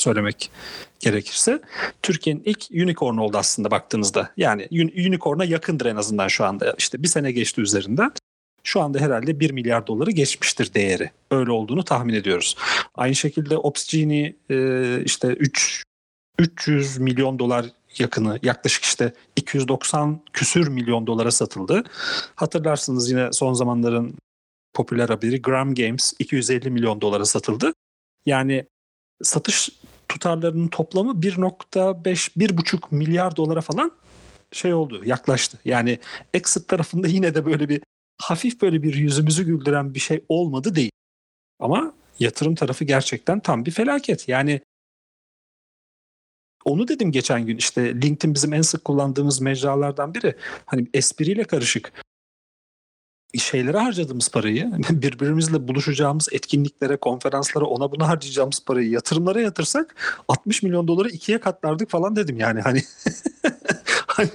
söylemek 0.02 0.52
gerekirse 1.00 1.62
Türkiye'nin 2.02 2.44
ilk 2.46 2.68
unicorn 2.72 3.18
oldu 3.18 3.38
aslında 3.38 3.72
baktığınızda. 3.72 4.32
Yani 4.38 4.68
unicorn'a 5.08 5.46
yakındır 5.46 5.86
en 5.86 5.96
azından 5.96 6.28
şu 6.28 6.46
anda. 6.46 6.76
İşte 6.78 7.04
bir 7.04 7.08
sene 7.08 7.32
geçti 7.32 7.62
üzerinden. 7.62 8.12
Şu 8.64 8.82
anda 8.82 9.00
herhalde 9.00 9.40
1 9.40 9.52
milyar 9.52 9.88
doları 9.88 10.12
geçmiştir 10.12 10.74
değeri. 10.74 11.12
Öyle 11.32 11.52
olduğunu 11.52 11.84
tahmin 11.84 12.14
ediyoruz. 12.14 12.56
Aynı 12.96 13.16
şekilde 13.16 13.58
Opsgenie 13.58 14.36
işte 15.06 15.28
3 15.28 15.84
300 16.40 16.98
milyon 16.98 17.40
dolar 17.40 17.66
yakını 17.98 18.40
yaklaşık 18.44 18.84
işte 18.84 19.14
290 19.36 20.22
küsür 20.34 20.68
milyon 20.68 21.08
dolara 21.08 21.32
satıldı. 21.32 21.84
Hatırlarsınız 22.36 23.12
yine 23.12 23.34
son 23.34 23.54
zamanların 23.54 24.16
popüler 24.74 25.10
haberi 25.10 25.42
Gram 25.42 25.76
Games 25.76 26.14
250 26.20 26.70
milyon 26.70 27.02
dolara 27.02 27.26
satıldı. 27.26 27.74
Yani 28.26 28.66
satış 29.24 29.70
tutarlarının 30.12 30.67
toplamı 30.67 31.12
1.5 31.12 32.38
1.5 32.38 32.82
milyar 32.91 33.36
dolara 33.36 33.62
falan 33.62 33.91
şey 34.52 34.74
oldu 34.74 35.02
yaklaştı. 35.06 35.60
Yani 35.65 36.00
exit 36.34 36.67
tarafında 36.67 37.08
yine 37.08 37.36
de 37.36 37.45
böyle 37.45 37.69
bir 37.69 37.82
hafif 38.21 38.62
böyle 38.62 38.84
bir 38.84 38.93
yüzümüzü 38.93 39.45
güldüren 39.45 39.93
bir 39.93 40.00
şey 40.00 40.26
olmadı 40.30 40.76
değil. 40.76 40.91
Ama 41.60 41.93
yatırım 42.19 42.56
tarafı 42.56 42.86
gerçekten 42.86 43.39
tam 43.39 43.65
bir 43.65 43.71
felaket. 43.71 44.28
Yani 44.28 44.62
onu 46.65 46.88
dedim 46.88 47.12
geçen 47.12 47.45
gün 47.45 47.58
işte 47.58 48.02
LinkedIn 48.02 48.34
bizim 48.34 48.54
en 48.54 48.62
sık 48.62 48.86
kullandığımız 48.86 49.41
mecralardan 49.41 50.13
biri. 50.13 50.36
Hani 50.65 50.88
espriyle 50.93 51.43
karışık 51.43 51.93
şeylere 53.39 53.78
harcadığımız 53.78 54.30
parayı, 54.30 54.72
birbirimizle 54.89 55.67
buluşacağımız 55.67 56.30
etkinliklere, 56.32 56.98
konferanslara, 56.98 57.65
ona 57.65 57.91
buna 57.91 58.08
harcayacağımız 58.08 58.65
parayı 58.65 58.89
yatırımlara 58.89 59.41
yatırsak 59.41 59.96
60 60.28 60.63
milyon 60.63 60.88
doları 60.88 61.10
ikiye 61.10 61.39
katlardık 61.39 61.89
falan 61.89 62.15
dedim 62.15 62.38
yani 62.39 62.62
hani. 62.62 62.84
hani 64.08 64.30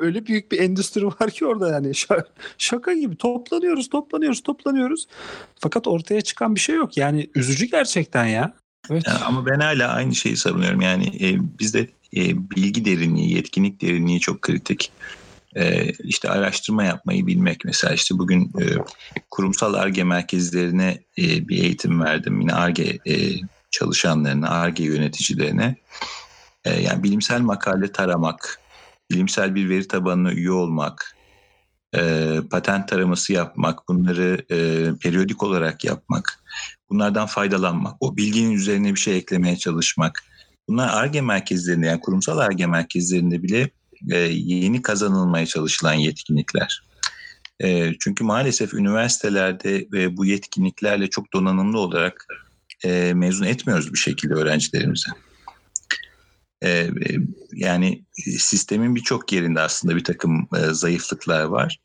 öyle 0.00 0.26
büyük 0.26 0.52
bir 0.52 0.60
endüstri 0.60 1.06
var 1.06 1.30
ki 1.30 1.46
orada 1.46 1.70
yani 1.70 1.92
şaka 2.58 2.92
gibi 2.92 3.16
toplanıyoruz, 3.16 3.88
toplanıyoruz, 3.88 4.42
toplanıyoruz. 4.42 5.06
Fakat 5.58 5.86
ortaya 5.86 6.20
çıkan 6.20 6.54
bir 6.54 6.60
şey 6.60 6.76
yok. 6.76 6.96
Yani 6.96 7.30
üzücü 7.34 7.66
gerçekten 7.66 8.26
ya. 8.26 8.54
Evet. 8.90 9.04
Yani 9.06 9.18
ama 9.18 9.46
ben 9.46 9.60
hala 9.60 9.88
aynı 9.88 10.14
şeyi 10.14 10.36
savunuyorum. 10.36 10.80
Yani 10.80 11.06
e, 11.06 11.58
bizde 11.58 11.88
e, 12.16 12.50
bilgi 12.50 12.84
derinliği, 12.84 13.34
yetkinlik 13.34 13.82
derinliği 13.82 14.20
çok 14.20 14.42
kritik. 14.42 14.92
E, 15.56 15.92
işte 15.92 16.30
araştırma 16.30 16.84
yapmayı 16.84 17.26
bilmek. 17.26 17.64
Mesela 17.64 17.94
işte 17.94 18.18
bugün 18.18 18.44
e, 18.44 18.64
kurumsal 19.30 19.74
ARGE 19.74 20.04
merkezlerine 20.04 21.00
e, 21.18 21.48
bir 21.48 21.62
eğitim 21.62 22.00
verdim. 22.00 22.40
Yine 22.40 22.54
ARGE 22.54 22.98
çalışanlarına, 23.70 24.48
ARGE 24.48 24.84
yöneticilerine. 24.84 25.76
E, 26.64 26.82
yani 26.82 27.02
bilimsel 27.02 27.40
makale 27.40 27.92
taramak, 27.92 28.60
bilimsel 29.10 29.54
bir 29.54 29.68
veri 29.68 29.88
tabanına 29.88 30.32
üye 30.32 30.50
olmak, 30.50 31.16
patent 32.50 32.88
taraması 32.88 33.32
yapmak, 33.32 33.88
bunları 33.88 34.46
periyodik 34.98 35.42
olarak 35.42 35.84
yapmak, 35.84 36.42
bunlardan 36.90 37.26
faydalanmak, 37.26 37.96
o 38.00 38.16
bilginin 38.16 38.52
üzerine 38.52 38.94
bir 38.94 39.00
şey 39.00 39.16
eklemeye 39.16 39.56
çalışmak. 39.56 40.24
Bunlar 40.68 40.88
ARGE 40.88 41.20
merkezlerinde 41.20 41.86
yani 41.86 42.00
kurumsal 42.00 42.38
ARGE 42.38 42.66
merkezlerinde 42.66 43.42
bile 43.42 43.70
e, 44.10 44.18
yeni 44.32 44.82
kazanılmaya 44.82 45.46
çalışılan 45.46 45.94
yetkinlikler. 45.94 46.82
E, 47.60 47.92
çünkü 48.00 48.24
maalesef 48.24 48.74
üniversitelerde 48.74 49.86
ve 49.92 50.16
bu 50.16 50.24
yetkinliklerle 50.24 51.10
çok 51.10 51.32
donanımlı 51.32 51.78
olarak 51.78 52.26
e, 52.84 53.12
mezun 53.14 53.44
etmiyoruz 53.44 53.92
bir 53.92 53.98
şekilde 53.98 54.34
öğrencilerimize. 54.34 55.10
E, 56.64 56.90
yani 57.52 58.04
sistemin 58.38 58.94
birçok 58.94 59.32
yerinde 59.32 59.60
aslında 59.60 59.96
bir 59.96 60.04
takım 60.04 60.48
e, 60.56 60.74
zayıflıklar 60.74 61.44
var. 61.44 61.80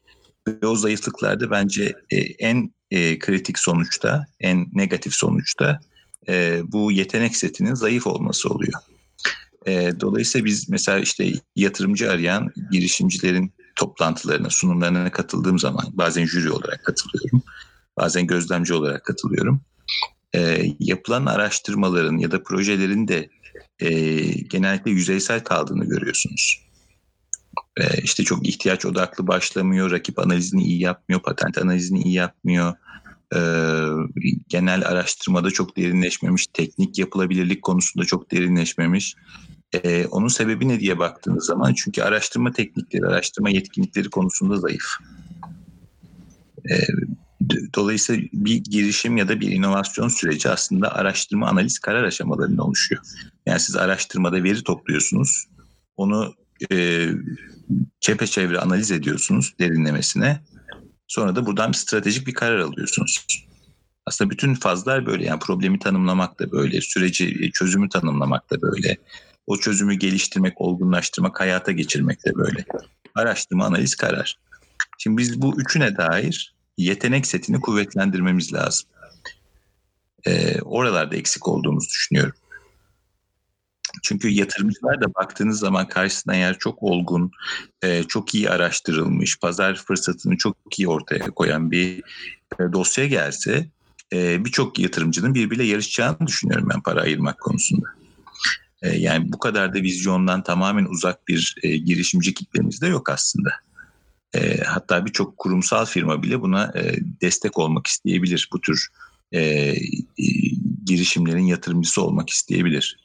Ve 0.47 0.67
o 0.67 0.75
zayıflıklarda 0.75 1.51
bence 1.51 1.93
e, 2.10 2.17
en 2.17 2.73
e, 2.91 3.19
kritik 3.19 3.60
sonuçta, 3.60 4.25
en 4.39 4.67
negatif 4.73 5.13
sonuçta 5.13 5.80
e, 6.28 6.62
bu 6.63 6.91
yetenek 6.91 7.36
setinin 7.36 7.73
zayıf 7.73 8.08
olması 8.08 8.49
oluyor. 8.49 8.73
E, 9.67 9.91
dolayısıyla 9.99 10.45
biz 10.45 10.69
mesela 10.69 10.99
işte 10.99 11.34
yatırımcı 11.56 12.12
arayan 12.12 12.51
girişimcilerin 12.71 13.54
toplantılarına, 13.75 14.49
sunumlarına 14.49 15.12
katıldığım 15.12 15.60
zaman 15.60 15.86
bazen 15.93 16.25
jüri 16.25 16.51
olarak 16.51 16.84
katılıyorum, 16.86 17.43
bazen 17.97 18.28
gözlemci 18.28 18.73
olarak 18.73 19.06
katılıyorum. 19.06 19.62
E, 20.36 20.65
yapılan 20.80 21.25
araştırmaların 21.25 22.17
ya 22.17 22.32
da 22.32 22.43
projelerin 22.43 23.08
de 23.08 23.30
e, 23.80 23.89
genellikle 24.30 24.91
yüzeysel 24.91 25.43
kaldığını 25.43 25.86
görüyorsunuz. 25.86 26.62
E, 27.78 28.01
işte 28.01 28.23
çok 28.23 28.47
ihtiyaç 28.47 28.86
odaklı 28.86 29.28
başlamıyor, 29.28 29.91
rakip 29.91 30.19
analizini 30.19 30.63
iyi 30.63 30.82
yapmıyor, 30.82 31.21
patent 31.21 31.58
analizini 31.58 32.01
iyi 32.01 32.13
yapmıyor. 32.13 32.73
Genel 34.49 34.88
araştırmada 34.88 35.51
çok 35.51 35.78
derinleşmemiş, 35.78 36.47
teknik 36.54 36.99
yapılabilirlik 36.99 37.62
konusunda 37.62 38.06
çok 38.06 38.32
derinleşmemiş. 38.32 39.15
E, 39.83 40.07
onun 40.07 40.27
sebebi 40.27 40.67
ne 40.67 40.79
diye 40.79 40.99
baktığınız 40.99 41.45
zaman 41.45 41.73
çünkü 41.73 42.01
araştırma 42.01 42.51
teknikleri, 42.51 43.05
araştırma 43.05 43.49
yetkinlikleri 43.49 44.09
konusunda 44.09 44.57
zayıf. 44.57 44.85
E, 46.71 46.73
dolayısıyla 47.75 48.29
bir 48.33 48.63
girişim 48.63 49.17
ya 49.17 49.27
da 49.27 49.39
bir 49.39 49.51
inovasyon 49.51 50.07
süreci 50.07 50.49
aslında 50.49 50.95
araştırma, 50.95 51.47
analiz, 51.47 51.79
karar 51.79 52.03
aşamalarında 52.03 52.63
oluşuyor. 52.63 53.01
Yani 53.45 53.59
siz 53.59 53.75
araştırmada 53.75 54.43
veri 54.43 54.63
topluyorsunuz, 54.63 55.45
onu 55.97 56.33
e, 56.71 57.07
çepeçevre 57.99 58.59
analiz 58.59 58.91
ediyorsunuz 58.91 59.53
derinlemesine. 59.59 60.41
Sonra 61.07 61.35
da 61.35 61.45
buradan 61.45 61.71
bir 61.71 61.77
stratejik 61.77 62.27
bir 62.27 62.33
karar 62.33 62.59
alıyorsunuz. 62.59 63.25
Aslında 64.05 64.29
bütün 64.29 64.53
fazlar 64.53 65.05
böyle 65.05 65.25
yani 65.25 65.39
problemi 65.39 65.79
tanımlamak 65.79 66.39
da 66.39 66.51
böyle, 66.51 66.81
süreci 66.81 67.51
çözümü 67.51 67.89
tanımlamak 67.89 68.51
da 68.51 68.61
böyle. 68.61 68.97
O 69.47 69.58
çözümü 69.58 69.93
geliştirmek, 69.93 70.62
olgunlaştırmak, 70.62 71.39
hayata 71.39 71.71
geçirmek 71.71 72.25
de 72.25 72.36
böyle. 72.36 72.65
Araştırma, 73.15 73.65
analiz, 73.65 73.95
karar. 73.95 74.38
Şimdi 74.97 75.17
biz 75.17 75.41
bu 75.41 75.62
üçüne 75.62 75.97
dair 75.97 76.55
yetenek 76.77 77.27
setini 77.27 77.62
kuvvetlendirmemiz 77.62 78.53
lazım. 78.53 78.89
Ee, 80.25 80.62
oralarda 80.62 81.15
eksik 81.15 81.47
olduğumuzu 81.47 81.89
düşünüyorum. 81.89 82.34
Çünkü 84.03 84.29
yatırımcılar 84.29 85.01
da 85.01 85.13
baktığınız 85.13 85.60
zaman 85.60 85.88
karşısına 85.88 86.36
yer 86.36 86.58
çok 86.60 86.84
olgun, 86.84 87.31
e, 87.81 88.03
çok 88.03 88.36
iyi 88.36 88.49
araştırılmış, 88.49 89.39
pazar 89.39 89.75
fırsatını 89.75 90.38
çok 90.38 90.58
iyi 90.77 90.88
ortaya 90.88 91.25
koyan 91.25 91.71
bir 91.71 91.97
e, 92.60 92.73
dosya 92.73 93.05
gelse 93.05 93.69
e, 94.13 94.45
birçok 94.45 94.79
yatırımcının 94.79 95.34
birbiriyle 95.34 95.63
yarışacağını 95.63 96.27
düşünüyorum 96.27 96.69
ben 96.73 96.81
para 96.81 97.01
ayırmak 97.01 97.39
konusunda. 97.39 97.88
Yani 98.97 99.31
bu 99.31 99.39
kadar 99.39 99.73
da 99.73 99.81
vizyondan 99.81 100.43
tamamen 100.43 100.85
uzak 100.85 101.27
bir 101.27 101.55
girişimci 101.61 102.33
kitlemiz 102.33 102.81
de 102.81 102.87
yok 102.87 103.09
aslında. 103.09 103.49
Hatta 104.65 105.05
birçok 105.05 105.37
kurumsal 105.37 105.85
firma 105.85 106.23
bile 106.23 106.41
buna 106.41 106.73
destek 107.21 107.57
olmak 107.59 107.87
isteyebilir. 107.87 108.49
Bu 108.53 108.61
tür 108.61 108.89
girişimlerin 110.85 111.45
yatırımcısı 111.45 112.01
olmak 112.01 112.29
isteyebilir. 112.29 112.97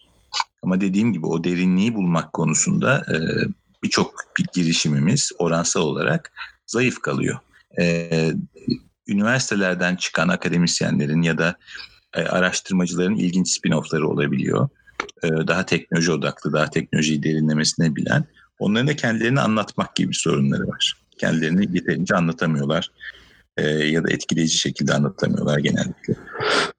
Ama 0.63 0.81
dediğim 0.81 1.13
gibi 1.13 1.27
o 1.27 1.45
derinliği 1.45 1.95
bulmak 1.95 2.33
konusunda 2.33 3.05
e, 3.09 3.17
birçok 3.83 4.15
bir 4.39 4.47
girişimimiz 4.53 5.33
oransal 5.39 5.81
olarak 5.81 6.33
zayıf 6.67 7.01
kalıyor. 7.01 7.39
E, 7.81 8.09
üniversitelerden 9.07 9.97
çıkan 9.97 10.29
akademisyenlerin 10.29 11.23
ya 11.23 11.39
da 11.39 11.57
e, 12.15 12.23
araştırmacıların 12.23 13.17
ilginç 13.17 13.49
spin-off'ları 13.49 14.05
olabiliyor. 14.05 14.69
E, 15.23 15.29
daha 15.29 15.67
teknoloji 15.67 16.13
odaklı, 16.13 16.53
daha 16.53 16.71
teknolojiyi 16.71 17.23
derinlemesine 17.23 17.97
bilen. 17.97 18.25
Onların 18.59 18.89
da 18.89 18.97
kendilerini 18.97 19.41
anlatmak 19.41 19.97
gibi 19.97 20.15
sorunları 20.15 20.69
var. 20.69 20.97
Kendilerini 21.19 21.77
yeterince 21.77 22.15
anlatamıyorlar 22.15 22.91
e, 23.57 23.69
ya 23.69 24.05
da 24.05 24.11
etkileyici 24.11 24.59
şekilde 24.59 24.95
anlatamıyorlar 24.95 25.59
genellikle. 25.59 26.15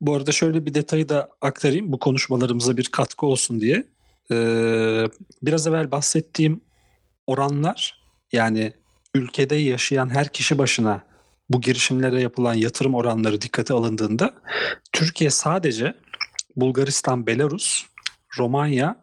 Bu 0.01 0.15
arada 0.15 0.31
şöyle 0.31 0.65
bir 0.65 0.73
detayı 0.73 1.09
da 1.09 1.29
aktarayım 1.41 1.91
bu 1.91 1.99
konuşmalarımıza 1.99 2.77
bir 2.77 2.85
katkı 2.85 3.25
olsun 3.25 3.61
diye. 3.61 3.83
Ee, 4.31 5.05
biraz 5.43 5.67
evvel 5.67 5.91
bahsettiğim 5.91 6.61
oranlar 7.27 8.01
yani 8.31 8.73
ülkede 9.15 9.55
yaşayan 9.55 10.09
her 10.09 10.27
kişi 10.27 10.57
başına 10.57 11.03
bu 11.49 11.61
girişimlere 11.61 12.21
yapılan 12.21 12.53
yatırım 12.53 12.95
oranları 12.95 13.41
dikkate 13.41 13.73
alındığında 13.73 14.33
Türkiye 14.91 15.29
sadece 15.29 15.93
Bulgaristan, 16.55 17.27
Belarus, 17.27 17.85
Romanya, 18.37 19.01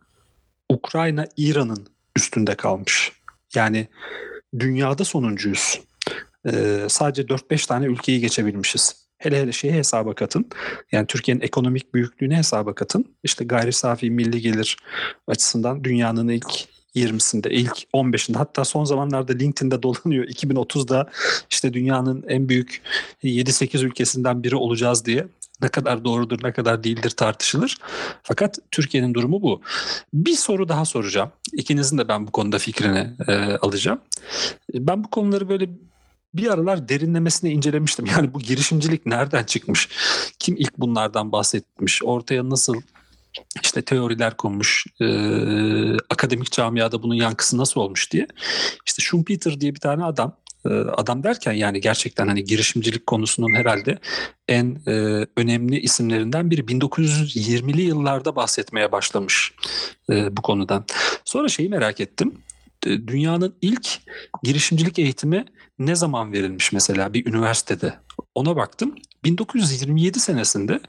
Ukrayna, 0.69 1.27
İran'ın 1.37 1.87
üstünde 2.17 2.55
kalmış. 2.55 3.13
Yani 3.55 3.89
dünyada 4.59 5.05
sonuncuyuz. 5.05 5.81
Ee, 6.47 6.87
sadece 6.89 7.23
4-5 7.23 7.67
tane 7.69 7.87
ülkeyi 7.87 8.21
geçebilmişiz. 8.21 9.09
Hele 9.19 9.41
hele 9.41 9.53
şeyi 9.53 9.73
hesaba 9.73 10.15
katın. 10.15 10.49
Yani 10.93 11.07
Türkiye'nin 11.07 11.41
ekonomik 11.41 11.95
büyüklüğünü 11.95 12.37
hesaba 12.37 12.75
katın. 12.75 13.15
İşte 13.23 13.45
gayri 13.45 13.73
safi 13.73 14.11
milli 14.11 14.41
gelir 14.41 14.77
açısından 15.27 15.85
dünyanın 15.85 16.29
ilk 16.29 16.69
20'sinde, 16.97 17.49
ilk 17.51 17.85
15'inde 17.95 18.37
hatta 18.37 18.65
son 18.65 18.85
zamanlarda 18.85 19.33
LinkedIn'de 19.33 19.83
dolanıyor. 19.83 20.25
2030'da 20.25 21.11
işte 21.51 21.73
dünyanın 21.73 22.25
en 22.29 22.49
büyük 22.49 22.83
7-8 23.25 23.85
ülkesinden 23.85 24.43
biri 24.43 24.57
olacağız 24.57 25.05
diye. 25.05 25.27
Ne 25.63 25.69
kadar 25.69 26.05
doğrudur, 26.05 26.39
ne 26.43 26.53
kadar 26.53 26.85
değildir 26.85 27.11
tartışılır. 27.11 27.77
Fakat 28.23 28.59
Türkiye'nin 28.71 29.15
durumu 29.15 29.43
bu. 29.43 29.63
Bir 30.15 30.37
soru 30.37 30.69
daha 30.69 30.85
soracağım. 30.85 31.33
İkinizin 31.53 31.99
de 31.99 32.09
ben 32.09 32.27
bu 32.27 32.31
konuda 32.33 32.59
fikrini 32.59 33.11
e, 33.29 33.33
alacağım. 33.57 34.01
Ben 34.75 35.05
bu 35.05 35.11
konuları 35.11 35.49
böyle 35.49 35.69
bir 36.35 36.51
aralar 36.51 36.89
derinlemesine 36.89 37.51
incelemiştim. 37.51 38.07
Yani 38.17 38.35
bu 38.35 38.39
girişimcilik 38.39 39.07
nereden 39.07 39.45
çıkmış? 39.45 39.89
Kim 40.39 40.57
ilk 40.57 40.79
bunlardan 40.79 41.33
bahsetmiş? 41.33 42.03
Ortaya 42.03 42.51
nasıl 42.51 42.75
işte 43.63 43.83
teoriler 43.83 44.37
konmuş, 44.37 44.87
e, 45.01 45.07
akademik 46.11 46.53
camiada 46.53 47.03
bunun 47.03 47.15
yankısı 47.15 47.59
nasıl 47.59 47.81
olmuş 47.81 48.13
diye. 48.13 48.27
İşte 48.87 49.03
Schumpeter 49.03 49.61
diye 49.61 49.75
bir 49.75 49.81
tane 49.81 50.05
adam, 50.05 50.37
e, 50.48 50.48
adam 50.97 51.23
derken 51.23 51.53
yani 51.53 51.81
gerçekten 51.81 52.29
hani 52.29 52.45
girişimcilik 52.45 53.07
konusunun 53.07 53.55
herhalde 53.55 53.99
en 54.49 54.79
e, 54.87 55.27
önemli 55.37 55.81
isimlerinden 55.81 56.51
biri 56.51 56.61
1920'li 56.61 57.83
yıllarda 57.83 58.37
bahsetmeye 58.37 58.93
başlamış 58.93 59.55
e, 60.11 60.37
bu 60.37 60.43
konudan. 60.43 60.85
Sonra 61.25 61.49
şeyi 61.49 61.69
merak 61.69 62.01
ettim. 62.01 62.35
Dünyanın 62.85 63.55
ilk 63.63 63.89
girişimcilik 64.43 64.99
eğitimi 64.99 65.45
ne 65.79 65.95
zaman 65.95 66.33
verilmiş 66.33 66.73
mesela 66.73 67.15
bir 67.15 67.27
üniversitede? 67.27 67.95
Ona 68.35 68.57
baktım. 68.57 68.95
1927 69.25 70.21
senesinde 70.21 70.81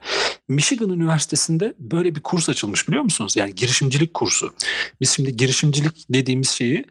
Michigan 0.47 0.89
Üniversitesi'nde 0.89 1.73
böyle 1.79 2.15
bir 2.15 2.21
kurs 2.21 2.49
açılmış 2.49 2.87
biliyor 2.87 3.03
musunuz? 3.03 3.35
Yani 3.37 3.55
girişimcilik 3.55 4.13
kursu. 4.13 4.53
Biz 5.01 5.09
şimdi 5.11 5.37
girişimcilik 5.37 6.05
dediğimiz 6.09 6.49
şeyi 6.49 6.85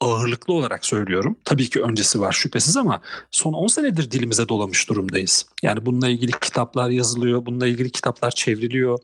ağırlıklı 0.00 0.54
olarak 0.54 0.86
söylüyorum. 0.86 1.36
Tabii 1.44 1.70
ki 1.70 1.82
öncesi 1.82 2.20
var 2.20 2.32
şüphesiz 2.32 2.76
ama 2.76 3.00
son 3.30 3.52
10 3.52 3.66
senedir 3.66 4.10
dilimize 4.10 4.48
dolamış 4.48 4.88
durumdayız. 4.88 5.46
Yani 5.62 5.86
bununla 5.86 6.08
ilgili 6.08 6.32
kitaplar 6.32 6.90
yazılıyor, 6.90 7.46
bununla 7.46 7.66
ilgili 7.66 7.90
kitaplar 7.90 8.30
çevriliyor. 8.30 8.98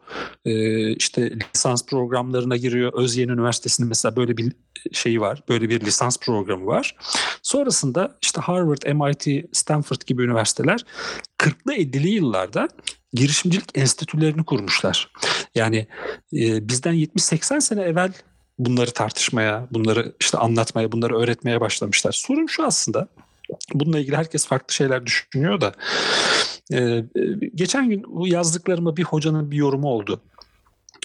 Ee, 0.45 0.93
işte 0.93 1.33
lisans 1.55 1.87
programlarına 1.87 2.57
giriyor. 2.57 2.93
Özyeğin 2.95 3.29
Üniversitesi'nin 3.29 3.89
mesela 3.89 4.17
böyle 4.17 4.37
bir 4.37 4.53
şeyi 4.93 5.21
var. 5.21 5.43
Böyle 5.49 5.69
bir 5.69 5.81
lisans 5.81 6.19
programı 6.19 6.67
var. 6.67 6.97
Sonrasında 7.43 8.19
işte 8.23 8.41
Harvard, 8.41 8.83
MIT, 8.95 9.47
Stanford 9.57 10.01
gibi 10.07 10.23
üniversiteler 10.23 10.85
40'lı 11.41 11.75
50'li 11.75 12.09
yıllarda 12.09 12.69
girişimcilik 13.13 13.79
enstitülerini 13.79 14.45
kurmuşlar. 14.45 15.13
Yani 15.55 15.87
e, 16.33 16.69
bizden 16.69 16.95
70-80 16.95 17.61
sene 17.61 17.83
evvel 17.83 18.13
bunları 18.59 18.91
tartışmaya, 18.91 19.69
bunları 19.71 20.13
işte 20.21 20.39
anlatmaya, 20.39 20.93
bunları 20.93 21.19
öğretmeye 21.19 21.61
başlamışlar. 21.61 22.13
Sorun 22.13 22.47
şu 22.47 22.65
aslında. 22.67 23.09
Bununla 23.75 23.99
ilgili 23.99 24.17
herkes 24.17 24.47
farklı 24.47 24.75
şeyler 24.75 25.07
düşünüyor 25.07 25.61
da. 25.61 25.75
Ee, 26.73 27.05
geçen 27.55 27.91
gün 27.91 28.05
bu 28.09 28.29
yazdıklarıma 28.29 28.97
bir 28.97 29.03
hocanın 29.05 29.51
bir 29.51 29.57
yorumu 29.57 29.89
oldu. 29.89 30.21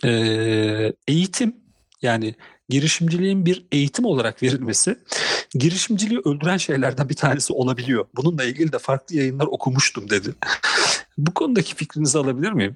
Ee, 0.06 0.93
eğitim 1.08 1.56
yani 2.02 2.36
girişimciliğin 2.69 3.45
bir 3.45 3.65
eğitim 3.71 4.06
olarak 4.06 4.43
verilmesi 4.43 4.98
girişimciliği 5.55 6.19
öldüren 6.25 6.57
şeylerden 6.57 7.09
bir 7.09 7.15
tanesi 7.15 7.53
olabiliyor. 7.53 8.05
Bununla 8.15 8.43
ilgili 8.43 8.71
de 8.71 8.79
farklı 8.79 9.15
yayınlar 9.15 9.45
okumuştum 9.45 10.09
dedi. 10.09 10.35
Bu 11.17 11.33
konudaki 11.33 11.75
fikrinizi 11.75 12.17
alabilir 12.17 12.51
miyim? 12.51 12.75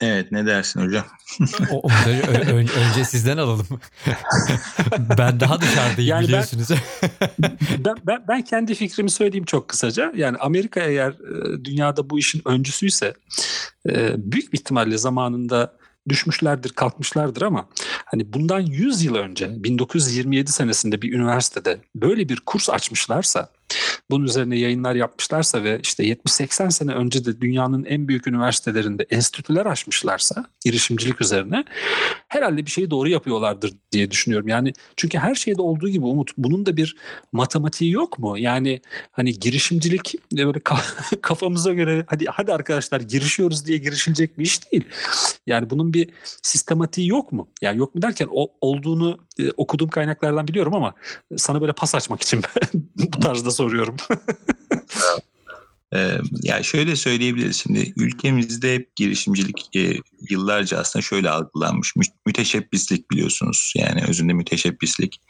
Evet 0.00 0.32
ne 0.32 0.46
dersin 0.46 0.80
hocam? 0.86 1.04
O, 1.70 1.78
onları 1.80 2.22
ö- 2.28 2.52
ö- 2.54 2.80
önce 2.80 3.04
sizden 3.04 3.36
alalım. 3.38 3.66
ben 5.18 5.40
daha 5.40 5.60
dışarıdayım 5.60 6.10
Yani 6.10 6.20
ben- 6.22 6.28
biliyorsunuz. 6.28 6.68
ben, 7.78 7.96
ben, 8.06 8.24
ben 8.28 8.42
kendi 8.42 8.74
fikrimi 8.74 9.10
söyleyeyim 9.10 9.44
çok 9.44 9.68
kısaca. 9.68 10.12
Yani 10.16 10.36
Amerika 10.36 10.80
eğer 10.80 11.10
e, 11.10 11.64
dünyada 11.64 12.10
bu 12.10 12.18
işin 12.18 12.42
öncüsüyse 12.44 13.14
e, 13.88 14.14
büyük 14.32 14.52
bir 14.52 14.58
ihtimalle 14.58 14.98
zamanında 14.98 15.79
düşmüşlerdir, 16.10 16.70
kalkmışlardır 16.70 17.42
ama 17.42 17.68
hani 18.04 18.32
bundan 18.32 18.60
100 18.60 19.04
yıl 19.04 19.14
önce 19.14 19.64
1927 19.64 20.52
senesinde 20.52 21.02
bir 21.02 21.12
üniversitede 21.12 21.80
böyle 21.94 22.28
bir 22.28 22.40
kurs 22.46 22.70
açmışlarsa 22.70 23.48
bunun 24.10 24.24
üzerine 24.24 24.58
yayınlar 24.58 24.94
yapmışlarsa 24.94 25.64
ve 25.64 25.80
işte 25.82 26.04
70-80 26.04 26.70
sene 26.70 26.92
önce 26.92 27.24
de 27.24 27.40
dünyanın 27.40 27.84
en 27.84 28.08
büyük 28.08 28.26
üniversitelerinde 28.26 29.06
enstitüler 29.10 29.66
açmışlarsa 29.66 30.44
girişimcilik 30.64 31.20
üzerine 31.20 31.64
herhalde 32.28 32.66
bir 32.66 32.70
şeyi 32.70 32.90
doğru 32.90 33.08
yapıyorlardır 33.08 33.72
diye 33.92 34.10
düşünüyorum. 34.10 34.48
Yani 34.48 34.72
çünkü 34.96 35.18
her 35.18 35.34
şeyde 35.34 35.62
olduğu 35.62 35.88
gibi 35.88 36.04
Umut 36.04 36.30
bunun 36.38 36.66
da 36.66 36.76
bir 36.76 36.96
matematiği 37.32 37.92
yok 37.92 38.18
mu? 38.18 38.38
Yani 38.38 38.80
hani 39.12 39.38
girişimcilik 39.38 40.14
böyle 40.32 40.58
ka- 40.58 41.20
kafamıza 41.22 41.72
göre 41.72 42.04
hadi 42.06 42.26
hadi 42.26 42.52
arkadaşlar 42.52 43.00
girişiyoruz 43.00 43.66
diye 43.66 43.78
girişilecek 43.78 44.38
bir 44.38 44.44
iş 44.44 44.72
değil. 44.72 44.84
Yani 45.46 45.70
bunun 45.70 45.94
bir 45.94 46.10
sistematiği 46.42 47.08
yok 47.08 47.32
mu? 47.32 47.48
Yani 47.62 47.78
yok 47.78 47.94
mu 47.94 48.02
derken 48.02 48.28
o, 48.30 48.48
olduğunu 48.60 49.18
e, 49.46 49.50
okuduğum 49.56 49.88
kaynaklardan 49.88 50.48
biliyorum 50.48 50.74
ama 50.74 50.94
sana 51.36 51.60
böyle 51.60 51.72
pas 51.72 51.94
açmak 51.94 52.22
için 52.22 52.42
bu 52.96 53.20
tarzda 53.20 53.50
soruyorum. 53.50 53.96
Ee, 55.94 56.18
ya 56.42 56.62
şöyle 56.62 56.96
söyleyebiliriz 56.96 57.56
şimdi 57.56 57.92
ülkemizde 57.96 58.74
hep 58.74 58.96
girişimcilik 58.96 59.76
e, 59.76 59.96
yıllarca 60.30 60.78
aslında 60.78 61.02
şöyle 61.02 61.30
algılanmış 61.30 61.96
Mü- 61.96 62.04
müteşebbislik 62.26 63.10
biliyorsunuz 63.10 63.72
yani 63.76 64.04
özünde 64.08 64.32
müteşebbislik. 64.32 65.20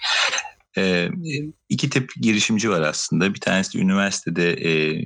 Ee, 0.79 1.09
iki 1.69 1.91
tip 1.91 2.13
girişimci 2.21 2.71
var 2.71 2.81
aslında 2.81 3.35
bir 3.35 3.41
tanesi 3.41 3.79
de 3.79 3.83
üniversitede 3.83 4.53
e, 4.53 5.05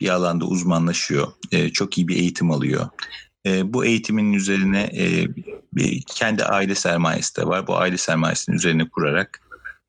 bir 0.00 0.08
alanda 0.08 0.44
uzmanlaşıyor 0.44 1.32
E, 1.52 1.68
çok 1.68 1.98
iyi 1.98 2.08
bir 2.08 2.16
eğitim 2.16 2.50
alıyor. 2.50 2.88
E, 3.46 3.72
bu 3.72 3.84
eğitimin 3.84 4.32
üzerine 4.32 4.82
e, 4.82 5.28
bir, 5.72 6.02
kendi 6.02 6.44
aile 6.44 6.74
sermayesi 6.74 7.36
de 7.36 7.46
var 7.46 7.66
bu 7.66 7.76
aile 7.76 7.96
sermayesinin 7.96 8.56
üzerine 8.56 8.88
kurarak 8.88 9.40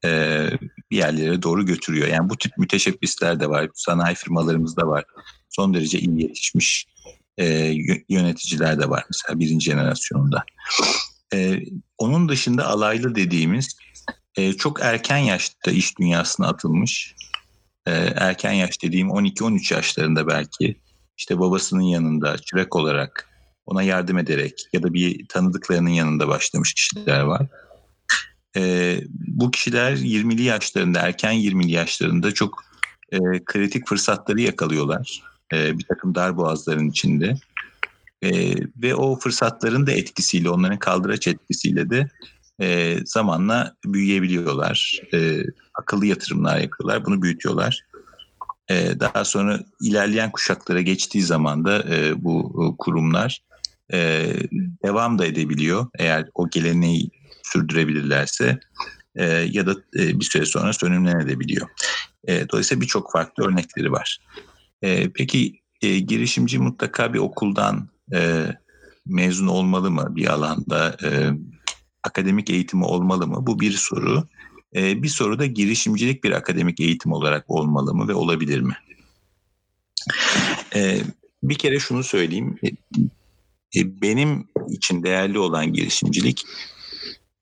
e, 0.05 0.49
bir 0.91 0.97
yerlere 0.97 1.41
doğru 1.41 1.65
götürüyor. 1.65 2.07
Yani 2.07 2.29
bu 2.29 2.37
tip 2.37 2.57
müteşebbisler 2.57 3.39
de 3.39 3.49
var. 3.49 3.69
Sanayi 3.73 4.15
firmalarımızda 4.15 4.87
var. 4.87 5.03
Son 5.49 5.73
derece 5.73 5.99
iyi 5.99 6.21
yetişmiş 6.21 6.87
e, 7.37 7.45
yö- 7.71 8.03
yöneticiler 8.09 8.79
de 8.79 8.89
var 8.89 9.05
mesela 9.09 9.39
birinci 9.39 9.65
jenerasyonunda. 9.65 10.43
E, 11.33 11.59
onun 11.97 12.29
dışında 12.29 12.67
alaylı 12.67 13.15
dediğimiz 13.15 13.77
e, 14.35 14.53
çok 14.53 14.81
erken 14.81 15.17
yaşta 15.17 15.71
iş 15.71 15.99
dünyasına 15.99 16.47
atılmış. 16.47 17.15
E, 17.85 17.91
erken 18.15 18.53
yaş 18.53 18.81
dediğim 18.83 19.07
12-13 19.07 19.73
yaşlarında 19.73 20.27
belki 20.27 20.81
işte 21.17 21.39
babasının 21.39 21.81
yanında 21.81 22.37
çırak 22.37 22.75
olarak 22.75 23.34
ona 23.65 23.84
yardım 23.84 24.17
ederek 24.17 24.67
ya 24.73 24.84
da 24.84 24.93
bir 24.93 25.28
tanıdıklarının 25.28 25.89
yanında 25.89 26.28
başlamış 26.28 26.73
kişiler 26.73 27.21
var. 27.21 27.47
E, 28.58 28.97
bu 29.10 29.51
kişiler 29.51 29.97
20'li 29.97 30.43
yaşlarında, 30.43 30.99
erken 30.99 31.34
20'li 31.34 31.71
yaşlarında 31.71 32.34
çok 32.34 32.63
e, 33.12 33.19
kritik 33.45 33.88
fırsatları 33.88 34.41
yakalıyorlar. 34.41 35.21
E, 35.54 35.78
bir 35.78 35.84
takım 35.84 36.15
darboğazların 36.15 36.89
içinde. 36.89 37.36
E, 38.21 38.56
ve 38.82 38.95
o 38.95 39.19
fırsatların 39.19 39.88
da 39.88 39.91
etkisiyle, 39.91 40.49
onların 40.49 40.80
kaldıraç 40.80 41.28
etkisiyle 41.28 41.89
de 41.89 42.10
e, 42.62 42.97
zamanla 43.06 43.75
büyüyebiliyorlar. 43.86 45.01
E, 45.13 45.43
akıllı 45.73 46.06
yatırımlar 46.06 46.58
yapıyorlar, 46.58 47.06
bunu 47.06 47.21
büyütüyorlar. 47.21 47.86
E, 48.69 48.99
daha 48.99 49.25
sonra 49.25 49.60
ilerleyen 49.82 50.32
kuşaklara 50.32 50.82
geçtiği 50.82 51.21
zaman 51.21 51.65
da 51.65 51.84
e, 51.95 52.23
bu 52.23 52.63
e, 52.63 52.63
kurumlar 52.78 53.41
e, 53.93 54.31
devam 54.83 55.19
da 55.19 55.25
edebiliyor. 55.25 55.87
Eğer 55.99 56.29
o 56.33 56.49
geleneği 56.49 57.09
sürdürebilirlerse 57.43 58.59
e, 59.15 59.25
ya 59.25 59.67
da 59.67 59.71
e, 59.71 60.19
bir 60.19 60.25
süre 60.25 60.45
sonra 60.45 60.73
sönümlenebiliyor. 60.73 61.67
E, 62.27 62.49
dolayısıyla 62.49 62.81
birçok 62.81 63.11
farklı 63.11 63.43
örnekleri 63.45 63.91
var. 63.91 64.19
E, 64.81 65.09
peki 65.09 65.59
e, 65.81 65.99
girişimci 65.99 66.59
mutlaka 66.59 67.13
bir 67.13 67.19
okuldan 67.19 67.89
e, 68.13 68.47
mezun 69.05 69.47
olmalı 69.47 69.91
mı 69.91 70.15
bir 70.15 70.27
alanda? 70.27 70.97
E, 71.03 71.29
akademik 72.03 72.49
eğitimi 72.49 72.83
olmalı 72.83 73.27
mı? 73.27 73.47
Bu 73.47 73.59
bir 73.59 73.71
soru. 73.71 74.27
E, 74.75 75.03
bir 75.03 75.07
soru 75.07 75.39
da 75.39 75.45
girişimcilik 75.45 76.23
bir 76.23 76.31
akademik 76.31 76.79
eğitim 76.79 77.11
olarak 77.11 77.45
olmalı 77.47 77.95
mı 77.95 78.07
ve 78.07 78.13
olabilir 78.13 78.61
mi? 78.61 78.77
E, 80.75 81.01
bir 81.43 81.55
kere 81.55 81.79
şunu 81.79 82.03
söyleyeyim. 82.03 82.59
E, 83.75 84.01
benim 84.01 84.47
için 84.69 85.03
değerli 85.03 85.39
olan 85.39 85.73
girişimcilik 85.73 86.45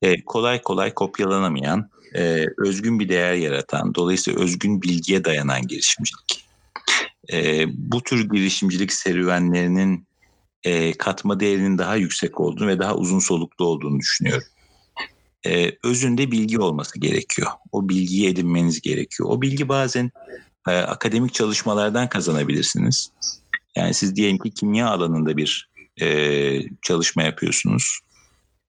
e, 0.01 0.23
kolay 0.25 0.61
kolay 0.61 0.93
kopyalanamayan, 0.93 1.89
e, 2.15 2.45
özgün 2.57 2.99
bir 2.99 3.09
değer 3.09 3.33
yaratan, 3.33 3.95
dolayısıyla 3.95 4.41
özgün 4.41 4.81
bilgiye 4.81 5.23
dayanan 5.23 5.67
girişimcilik. 5.67 6.43
Bu 7.73 8.03
tür 8.03 8.29
girişimcilik 8.29 8.93
serüvenlerinin 8.93 10.07
katma 10.97 11.39
değerinin 11.39 11.77
daha 11.77 11.95
yüksek 11.95 12.39
olduğunu 12.39 12.67
ve 12.67 12.79
daha 12.79 12.95
uzun 12.95 13.19
soluklu 13.19 13.65
olduğunu 13.65 13.99
düşünüyorum. 13.99 14.47
Özünde 15.83 16.31
bilgi 16.31 16.59
olması 16.59 16.99
gerekiyor. 16.99 17.47
O 17.71 17.89
bilgiyi 17.89 18.27
edinmeniz 18.27 18.81
gerekiyor. 18.81 19.29
O 19.29 19.41
bilgi 19.41 19.69
bazen 19.69 20.11
akademik 20.65 21.33
çalışmalardan 21.33 22.09
kazanabilirsiniz. 22.09 23.11
Yani 23.75 23.93
siz 23.93 24.15
diyelim 24.15 24.37
ki 24.37 24.51
kimya 24.51 24.89
alanında 24.89 25.37
bir 25.37 25.72
e, 26.01 26.59
çalışma 26.81 27.23
yapıyorsunuz. 27.23 27.99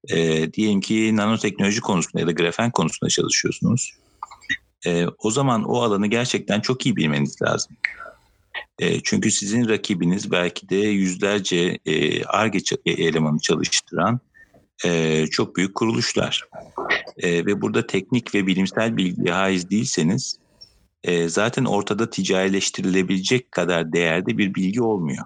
E, 0.09 0.53
diyelim 0.53 0.81
ki 0.81 1.17
nanoteknoloji 1.17 1.81
konusunda 1.81 2.21
ya 2.21 2.27
da 2.27 2.33
grafen 2.33 2.71
konusunda 2.71 3.11
çalışıyorsunuz. 3.11 3.95
E, 4.87 5.07
o 5.19 5.31
zaman 5.31 5.65
o 5.65 5.83
alanı 5.83 6.07
gerçekten 6.07 6.61
çok 6.61 6.87
iyi 6.87 6.97
bilmeniz 6.97 7.43
lazım. 7.43 7.77
E, 8.79 9.01
çünkü 9.01 9.31
sizin 9.31 9.69
rakibiniz 9.69 10.31
belki 10.31 10.69
de 10.69 10.77
yüzlerce 10.77 11.79
e, 11.87 12.25
ARGE 12.25 12.77
elemanı 12.87 13.39
çalıştıran 13.39 14.21
e, 14.85 15.27
çok 15.27 15.57
büyük 15.57 15.75
kuruluşlar. 15.75 16.45
E, 17.19 17.47
ve 17.47 17.61
burada 17.61 17.87
teknik 17.87 18.35
ve 18.35 18.47
bilimsel 18.47 18.97
bilgiye 18.97 19.33
haiz 19.35 19.71
değilseniz 19.71 20.39
e, 21.05 21.29
zaten 21.29 21.65
ortada 21.65 22.11
ticarileştirilebilecek 22.11 23.53
kadar 23.53 23.93
değerde 23.93 24.39
bir 24.39 24.55
bilgi 24.55 24.83
olmuyor. 24.83 25.25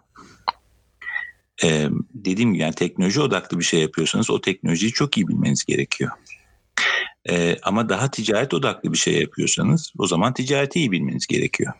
Ee, 1.65 1.89
dediğim 2.15 2.53
gibi 2.53 2.63
yani 2.63 2.75
teknoloji 2.75 3.21
odaklı 3.21 3.59
bir 3.59 3.65
şey 3.65 3.81
yapıyorsanız 3.81 4.31
o 4.31 4.41
teknolojiyi 4.41 4.93
çok 4.93 5.17
iyi 5.17 5.29
bilmeniz 5.29 5.65
gerekiyor. 5.65 6.11
Ee, 7.31 7.57
ama 7.63 7.89
daha 7.89 8.11
ticaret 8.11 8.55
odaklı 8.55 8.93
bir 8.93 8.99
şey 8.99 9.21
yapıyorsanız 9.21 9.93
o 9.99 10.07
zaman 10.07 10.35
ticareti 10.35 10.79
iyi 10.79 10.93
bilmeniz 10.93 11.27
gerekiyor. 11.27 11.73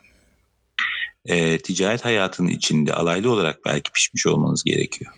Ee, 1.25 1.57
ticaret 1.57 2.05
hayatının 2.05 2.49
içinde 2.49 2.93
alaylı 2.93 3.31
olarak 3.31 3.65
belki 3.65 3.91
pişmiş 3.91 4.27
olmanız 4.27 4.63
gerekiyor. 4.63 5.13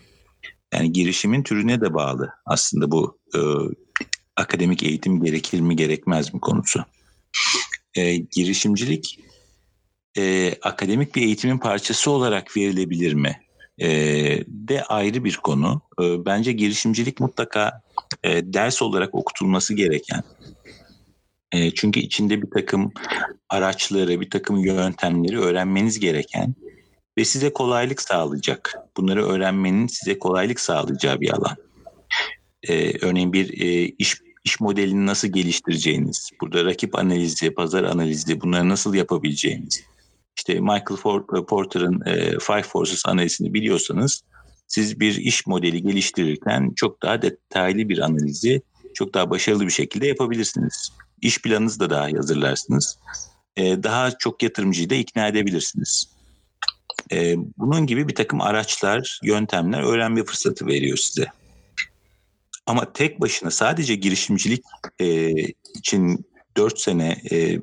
Yani 0.72 0.92
girişimin 0.92 1.42
türüne 1.42 1.80
de 1.80 1.94
bağlı 1.94 2.30
aslında 2.46 2.90
bu 2.90 3.18
e, 3.34 3.40
akademik 4.36 4.82
eğitim 4.82 5.24
gerekir 5.24 5.60
mi 5.60 5.76
gerekmez 5.76 6.34
mi 6.34 6.40
konusu. 6.40 6.84
E, 7.94 8.16
girişimcilik 8.16 9.18
e, 10.18 10.54
akademik 10.62 11.14
bir 11.14 11.22
eğitimin 11.22 11.58
parçası 11.58 12.10
olarak 12.10 12.56
verilebilir 12.56 13.14
mi? 13.14 13.40
E, 13.78 13.88
de 14.46 14.84
ayrı 14.84 15.24
bir 15.24 15.36
konu. 15.36 15.82
E, 16.02 16.24
bence 16.24 16.52
girişimcilik 16.52 17.20
mutlaka 17.20 17.82
e, 18.24 18.52
ders 18.52 18.82
olarak 18.82 19.14
okutulması 19.14 19.74
gereken. 19.74 20.22
E, 21.52 21.70
çünkü 21.70 22.00
içinde 22.00 22.42
bir 22.42 22.50
takım 22.50 22.92
araçları, 23.48 24.20
bir 24.20 24.30
takım 24.30 24.58
yöntemleri 24.58 25.40
öğrenmeniz 25.40 26.00
gereken 26.00 26.54
ve 27.18 27.24
size 27.24 27.52
kolaylık 27.52 28.02
sağlayacak. 28.02 28.74
Bunları 28.96 29.26
öğrenmenin 29.26 29.86
size 29.86 30.18
kolaylık 30.18 30.60
sağlayacağı 30.60 31.20
bir 31.20 31.30
alan. 31.30 31.56
E, 32.68 33.06
örneğin 33.06 33.32
bir 33.32 33.60
e, 33.60 33.94
iş 33.98 34.16
iş 34.44 34.60
modelini 34.60 35.06
nasıl 35.06 35.28
geliştireceğiniz, 35.28 36.30
burada 36.40 36.64
rakip 36.64 36.98
analizi, 36.98 37.54
pazar 37.54 37.84
analizi 37.84 38.40
bunları 38.40 38.68
nasıl 38.68 38.94
yapabileceğiniz, 38.94 39.82
işte 40.36 40.60
Michael 40.60 41.44
Porter'ın 41.48 42.02
e, 42.06 42.38
Five 42.38 42.62
Forces 42.62 43.06
analizini 43.06 43.54
biliyorsanız 43.54 44.22
siz 44.66 45.00
bir 45.00 45.14
iş 45.14 45.46
modeli 45.46 45.82
geliştirirken 45.82 46.72
çok 46.76 47.02
daha 47.02 47.22
detaylı 47.22 47.88
bir 47.88 47.98
analizi 47.98 48.62
çok 48.94 49.14
daha 49.14 49.30
başarılı 49.30 49.66
bir 49.66 49.72
şekilde 49.72 50.06
yapabilirsiniz. 50.06 50.92
İş 51.20 51.42
planınızı 51.42 51.80
da 51.80 51.90
daha 51.90 52.04
hazırlarsınız. 52.04 52.98
E, 53.56 53.82
daha 53.82 54.18
çok 54.18 54.42
yatırımcıyı 54.42 54.90
da 54.90 54.94
ikna 54.94 55.28
edebilirsiniz. 55.28 56.08
E, 57.12 57.34
bunun 57.58 57.86
gibi 57.86 58.08
bir 58.08 58.14
takım 58.14 58.40
araçlar, 58.40 59.20
yöntemler 59.22 59.82
öğrenme 59.82 60.24
fırsatı 60.24 60.66
veriyor 60.66 60.96
size. 60.96 61.26
Ama 62.66 62.92
tek 62.92 63.20
başına 63.20 63.50
sadece 63.50 63.94
girişimcilik 63.94 64.64
e, 65.00 65.32
için 65.74 66.26
4 66.56 66.78
sene 66.78 67.16
e, 67.30 67.36
e, 67.36 67.60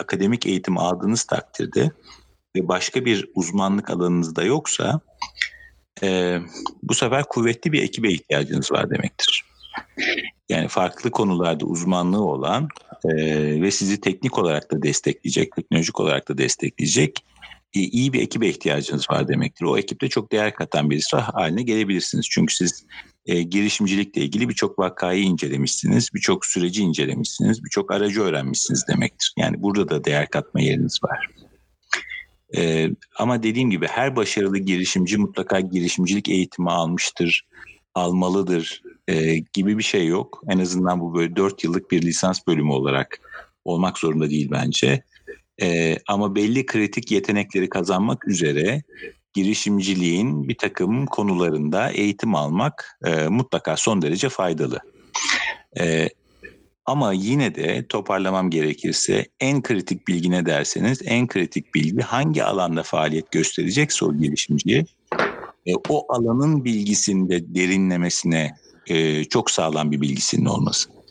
akademik 0.00 0.46
eğitim 0.46 0.78
aldığınız 0.78 1.24
takdirde 1.24 1.90
ve 2.56 2.68
başka 2.68 3.04
bir 3.04 3.30
uzmanlık 3.34 3.90
alanınızda 3.90 4.42
yoksa 4.42 5.00
e, 6.02 6.38
bu 6.82 6.94
sefer 6.94 7.24
kuvvetli 7.24 7.72
bir 7.72 7.82
ekibe 7.82 8.10
ihtiyacınız 8.10 8.72
var 8.72 8.90
demektir. 8.90 9.44
Yani 10.48 10.68
farklı 10.68 11.10
konularda 11.10 11.66
uzmanlığı 11.66 12.24
olan 12.24 12.68
e, 13.04 13.12
ve 13.62 13.70
sizi 13.70 14.00
teknik 14.00 14.38
olarak 14.38 14.70
da 14.72 14.82
destekleyecek, 14.82 15.56
teknolojik 15.56 16.00
olarak 16.00 16.28
da 16.28 16.38
destekleyecek 16.38 17.24
e, 17.74 17.80
iyi 17.80 18.12
bir 18.12 18.20
ekibe 18.20 18.48
ihtiyacınız 18.48 19.10
var 19.10 19.28
demektir. 19.28 19.64
O 19.64 19.78
ekipte 19.78 20.08
çok 20.08 20.32
değer 20.32 20.54
katan 20.54 20.90
birisi 20.90 21.16
haline 21.16 21.62
gelebilirsiniz. 21.62 22.26
Çünkü 22.30 22.54
siz 22.54 22.86
e, 23.26 23.42
girişimcilikle 23.42 24.22
ilgili 24.22 24.48
birçok 24.48 24.78
vakayı 24.78 25.22
incelemişsiniz, 25.22 26.14
birçok 26.14 26.46
süreci 26.46 26.82
incelemişsiniz, 26.82 27.64
birçok 27.64 27.92
aracı 27.92 28.22
öğrenmişsiniz 28.22 28.84
demektir. 28.88 29.34
Yani 29.36 29.62
burada 29.62 29.88
da 29.88 30.04
değer 30.04 30.30
katma 30.30 30.60
yeriniz 30.60 31.00
var. 31.04 31.28
E, 32.56 32.90
ama 33.18 33.42
dediğim 33.42 33.70
gibi 33.70 33.86
her 33.86 34.16
başarılı 34.16 34.58
girişimci 34.58 35.18
mutlaka 35.18 35.60
girişimcilik 35.60 36.28
eğitimi 36.28 36.70
almıştır, 36.70 37.46
almalıdır 37.94 38.82
e, 39.08 39.38
gibi 39.38 39.78
bir 39.78 39.82
şey 39.82 40.06
yok. 40.06 40.42
En 40.48 40.58
azından 40.58 41.00
bu 41.00 41.14
böyle 41.14 41.36
dört 41.36 41.64
yıllık 41.64 41.90
bir 41.90 42.02
lisans 42.02 42.46
bölümü 42.46 42.72
olarak 42.72 43.20
olmak 43.64 43.98
zorunda 43.98 44.30
değil 44.30 44.48
bence. 44.50 45.02
E, 45.62 45.98
ama 46.08 46.34
belli 46.34 46.66
kritik 46.66 47.10
yetenekleri 47.10 47.68
kazanmak 47.68 48.28
üzere 48.28 48.82
girişimciliğin 49.32 50.48
bir 50.48 50.56
takım 50.56 51.06
konularında 51.06 51.90
eğitim 51.90 52.34
almak 52.34 52.98
e, 53.04 53.28
mutlaka 53.28 53.76
son 53.76 54.02
derece 54.02 54.28
faydalı. 54.28 54.78
E, 55.80 56.08
ama 56.84 57.12
yine 57.12 57.54
de 57.54 57.86
toparlamam 57.88 58.50
gerekirse 58.50 59.26
en 59.40 59.62
kritik 59.62 60.08
bilgi 60.08 60.30
ne 60.30 60.46
derseniz 60.46 61.02
en 61.04 61.26
kritik 61.26 61.74
bilgi 61.74 62.02
hangi 62.02 62.44
alanda 62.44 62.82
faaliyet 62.82 63.30
gösterecekse 63.30 64.04
o 64.04 64.14
girişimciye 64.14 64.84
e, 65.66 65.72
o 65.88 66.14
alanın 66.14 66.64
bilgisinde 66.64 67.54
derinlemesine 67.54 68.56
e, 68.86 69.24
çok 69.24 69.50
sağlam 69.50 69.90
bir 69.90 70.00
bilgisinin 70.00 70.44
olması. 70.44 71.01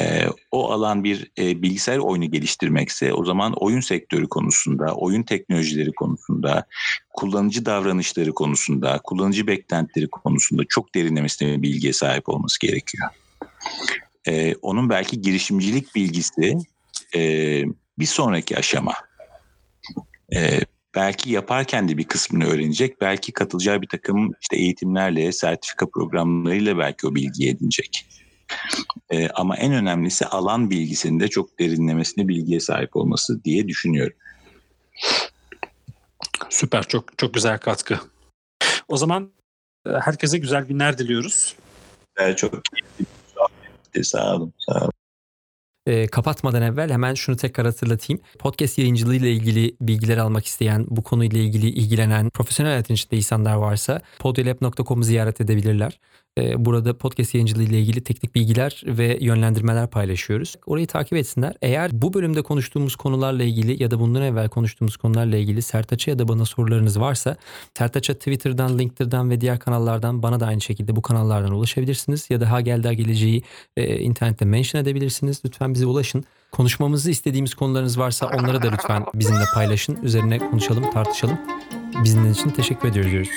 E, 0.00 0.26
o 0.52 0.70
alan 0.70 1.04
bir 1.04 1.30
e, 1.38 1.62
bilgisayar 1.62 1.98
oyunu 1.98 2.30
geliştirmekse 2.30 3.12
o 3.12 3.24
zaman 3.24 3.52
oyun 3.52 3.80
sektörü 3.80 4.28
konusunda, 4.28 4.94
oyun 4.94 5.22
teknolojileri 5.22 5.92
konusunda, 5.92 6.66
kullanıcı 7.12 7.66
davranışları 7.66 8.34
konusunda, 8.34 9.00
kullanıcı 9.04 9.46
beklentileri 9.46 10.08
konusunda 10.08 10.62
çok 10.68 10.94
derinlemesine 10.94 11.48
bir 11.48 11.62
bilgiye 11.62 11.92
sahip 11.92 12.28
olması 12.28 12.60
gerekiyor. 12.60 13.08
E, 14.26 14.54
onun 14.62 14.90
belki 14.90 15.20
girişimcilik 15.20 15.94
bilgisi 15.94 16.56
e, 17.16 17.20
bir 17.98 18.06
sonraki 18.06 18.58
aşama. 18.58 18.94
E, 20.34 20.60
belki 20.94 21.30
yaparken 21.30 21.88
de 21.88 21.96
bir 21.96 22.04
kısmını 22.04 22.46
öğrenecek. 22.46 23.00
Belki 23.00 23.32
katılacağı 23.32 23.82
bir 23.82 23.88
takım 23.88 24.32
işte 24.40 24.56
eğitimlerle, 24.56 25.32
sertifika 25.32 25.90
programlarıyla 25.90 26.78
belki 26.78 27.06
o 27.06 27.14
bilgiyi 27.14 27.50
edinecek. 27.50 28.06
Ee, 29.10 29.28
ama 29.28 29.56
en 29.56 29.72
önemlisi 29.72 30.26
alan 30.26 30.70
bilgisinde 30.70 31.28
çok 31.28 31.58
derinlemesine 31.58 32.28
bilgiye 32.28 32.60
sahip 32.60 32.96
olması 32.96 33.44
diye 33.44 33.68
düşünüyorum. 33.68 34.16
Süper, 36.50 36.82
çok 36.82 37.18
çok 37.18 37.34
güzel 37.34 37.58
katkı. 37.58 38.00
O 38.88 38.96
zaman 38.96 39.32
e, 39.86 39.90
herkese 39.90 40.38
güzel 40.38 40.64
günler 40.64 40.98
diliyoruz. 40.98 41.56
Çok 42.36 42.62
keyifli 42.64 44.04
Sağ 44.04 44.36
olun. 44.36 44.52
Sağ 44.58 44.80
olun. 44.80 44.92
E, 45.86 46.06
kapatmadan 46.06 46.62
evvel 46.62 46.90
hemen 46.90 47.14
şunu 47.14 47.36
tekrar 47.36 47.66
hatırlatayım. 47.66 48.22
Podcast 48.38 48.78
yayıncılığı 48.78 49.16
ile 49.16 49.32
ilgili 49.32 49.76
bilgiler 49.80 50.18
almak 50.18 50.46
isteyen, 50.46 50.86
bu 50.88 51.02
konuyla 51.02 51.38
ilgili 51.38 51.68
ilgilenen 51.68 52.30
profesyonel 52.30 52.72
hayatın 52.72 52.94
içinde 52.94 53.16
insanlar 53.16 53.54
varsa 53.54 54.00
podyolab.com'u 54.18 55.02
ziyaret 55.02 55.40
edebilirler. 55.40 56.00
E, 56.38 56.64
burada 56.64 56.98
podcast 56.98 57.34
yayıncılığı 57.34 57.62
ile 57.62 57.80
ilgili 57.80 58.00
teknik 58.00 58.34
bilgiler 58.34 58.82
ve 58.86 59.18
yönlendirmeler 59.20 59.90
paylaşıyoruz. 59.90 60.56
Orayı 60.66 60.86
takip 60.86 61.12
etsinler. 61.12 61.54
Eğer 61.62 61.90
bu 61.92 62.14
bölümde 62.14 62.42
konuştuğumuz 62.42 62.96
konularla 62.96 63.42
ilgili 63.42 63.82
ya 63.82 63.90
da 63.90 64.00
bundan 64.00 64.22
evvel 64.22 64.48
konuştuğumuz 64.48 64.96
konularla 64.96 65.36
ilgili 65.36 65.62
Sertaç'a 65.62 66.10
ya 66.10 66.18
da 66.18 66.28
bana 66.28 66.44
sorularınız 66.44 67.00
varsa 67.00 67.36
Sertaç'a 67.78 68.14
Twitter'dan, 68.14 68.78
LinkedIn'dan 68.78 69.30
ve 69.30 69.40
diğer 69.40 69.58
kanallardan 69.58 70.22
bana 70.22 70.40
da 70.40 70.46
aynı 70.46 70.60
şekilde 70.60 70.96
bu 70.96 71.02
kanallardan 71.02 71.52
ulaşabilirsiniz. 71.52 72.26
Ya 72.30 72.40
da 72.40 72.50
ha 72.50 72.60
geldi 72.60 72.96
geleceği 72.96 73.42
e, 73.76 73.98
internette 73.98 74.44
mention 74.44 74.82
edebilirsiniz. 74.82 75.42
Lütfen 75.44 75.74
bize 75.74 75.86
ulaşın. 75.86 76.24
Konuşmamızı 76.52 77.10
istediğimiz 77.10 77.54
konularınız 77.54 77.98
varsa 77.98 78.26
onları 78.26 78.62
da 78.62 78.70
lütfen 78.70 79.04
bizimle 79.14 79.44
paylaşın. 79.54 79.98
Üzerine 80.02 80.38
konuşalım, 80.38 80.90
tartışalım. 80.90 81.38
Bizimle 82.04 82.30
için 82.30 82.50
teşekkür 82.50 82.88
ediyoruz 82.88 83.12
diyoruz. 83.12 83.30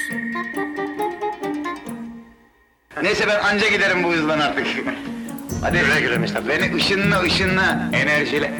Neyse 3.03 3.27
ben 3.27 3.39
anca 3.39 3.67
giderim 3.69 4.03
bu 4.03 4.13
hızdan 4.13 4.39
artık. 4.39 4.67
Hadi 5.61 5.79
güle 5.79 6.01
güle 6.01 6.17
Mustafa. 6.17 6.47
Beni 6.49 6.75
ışınla 6.75 7.21
ışınla 7.21 7.89
enerjiyle. 7.93 8.51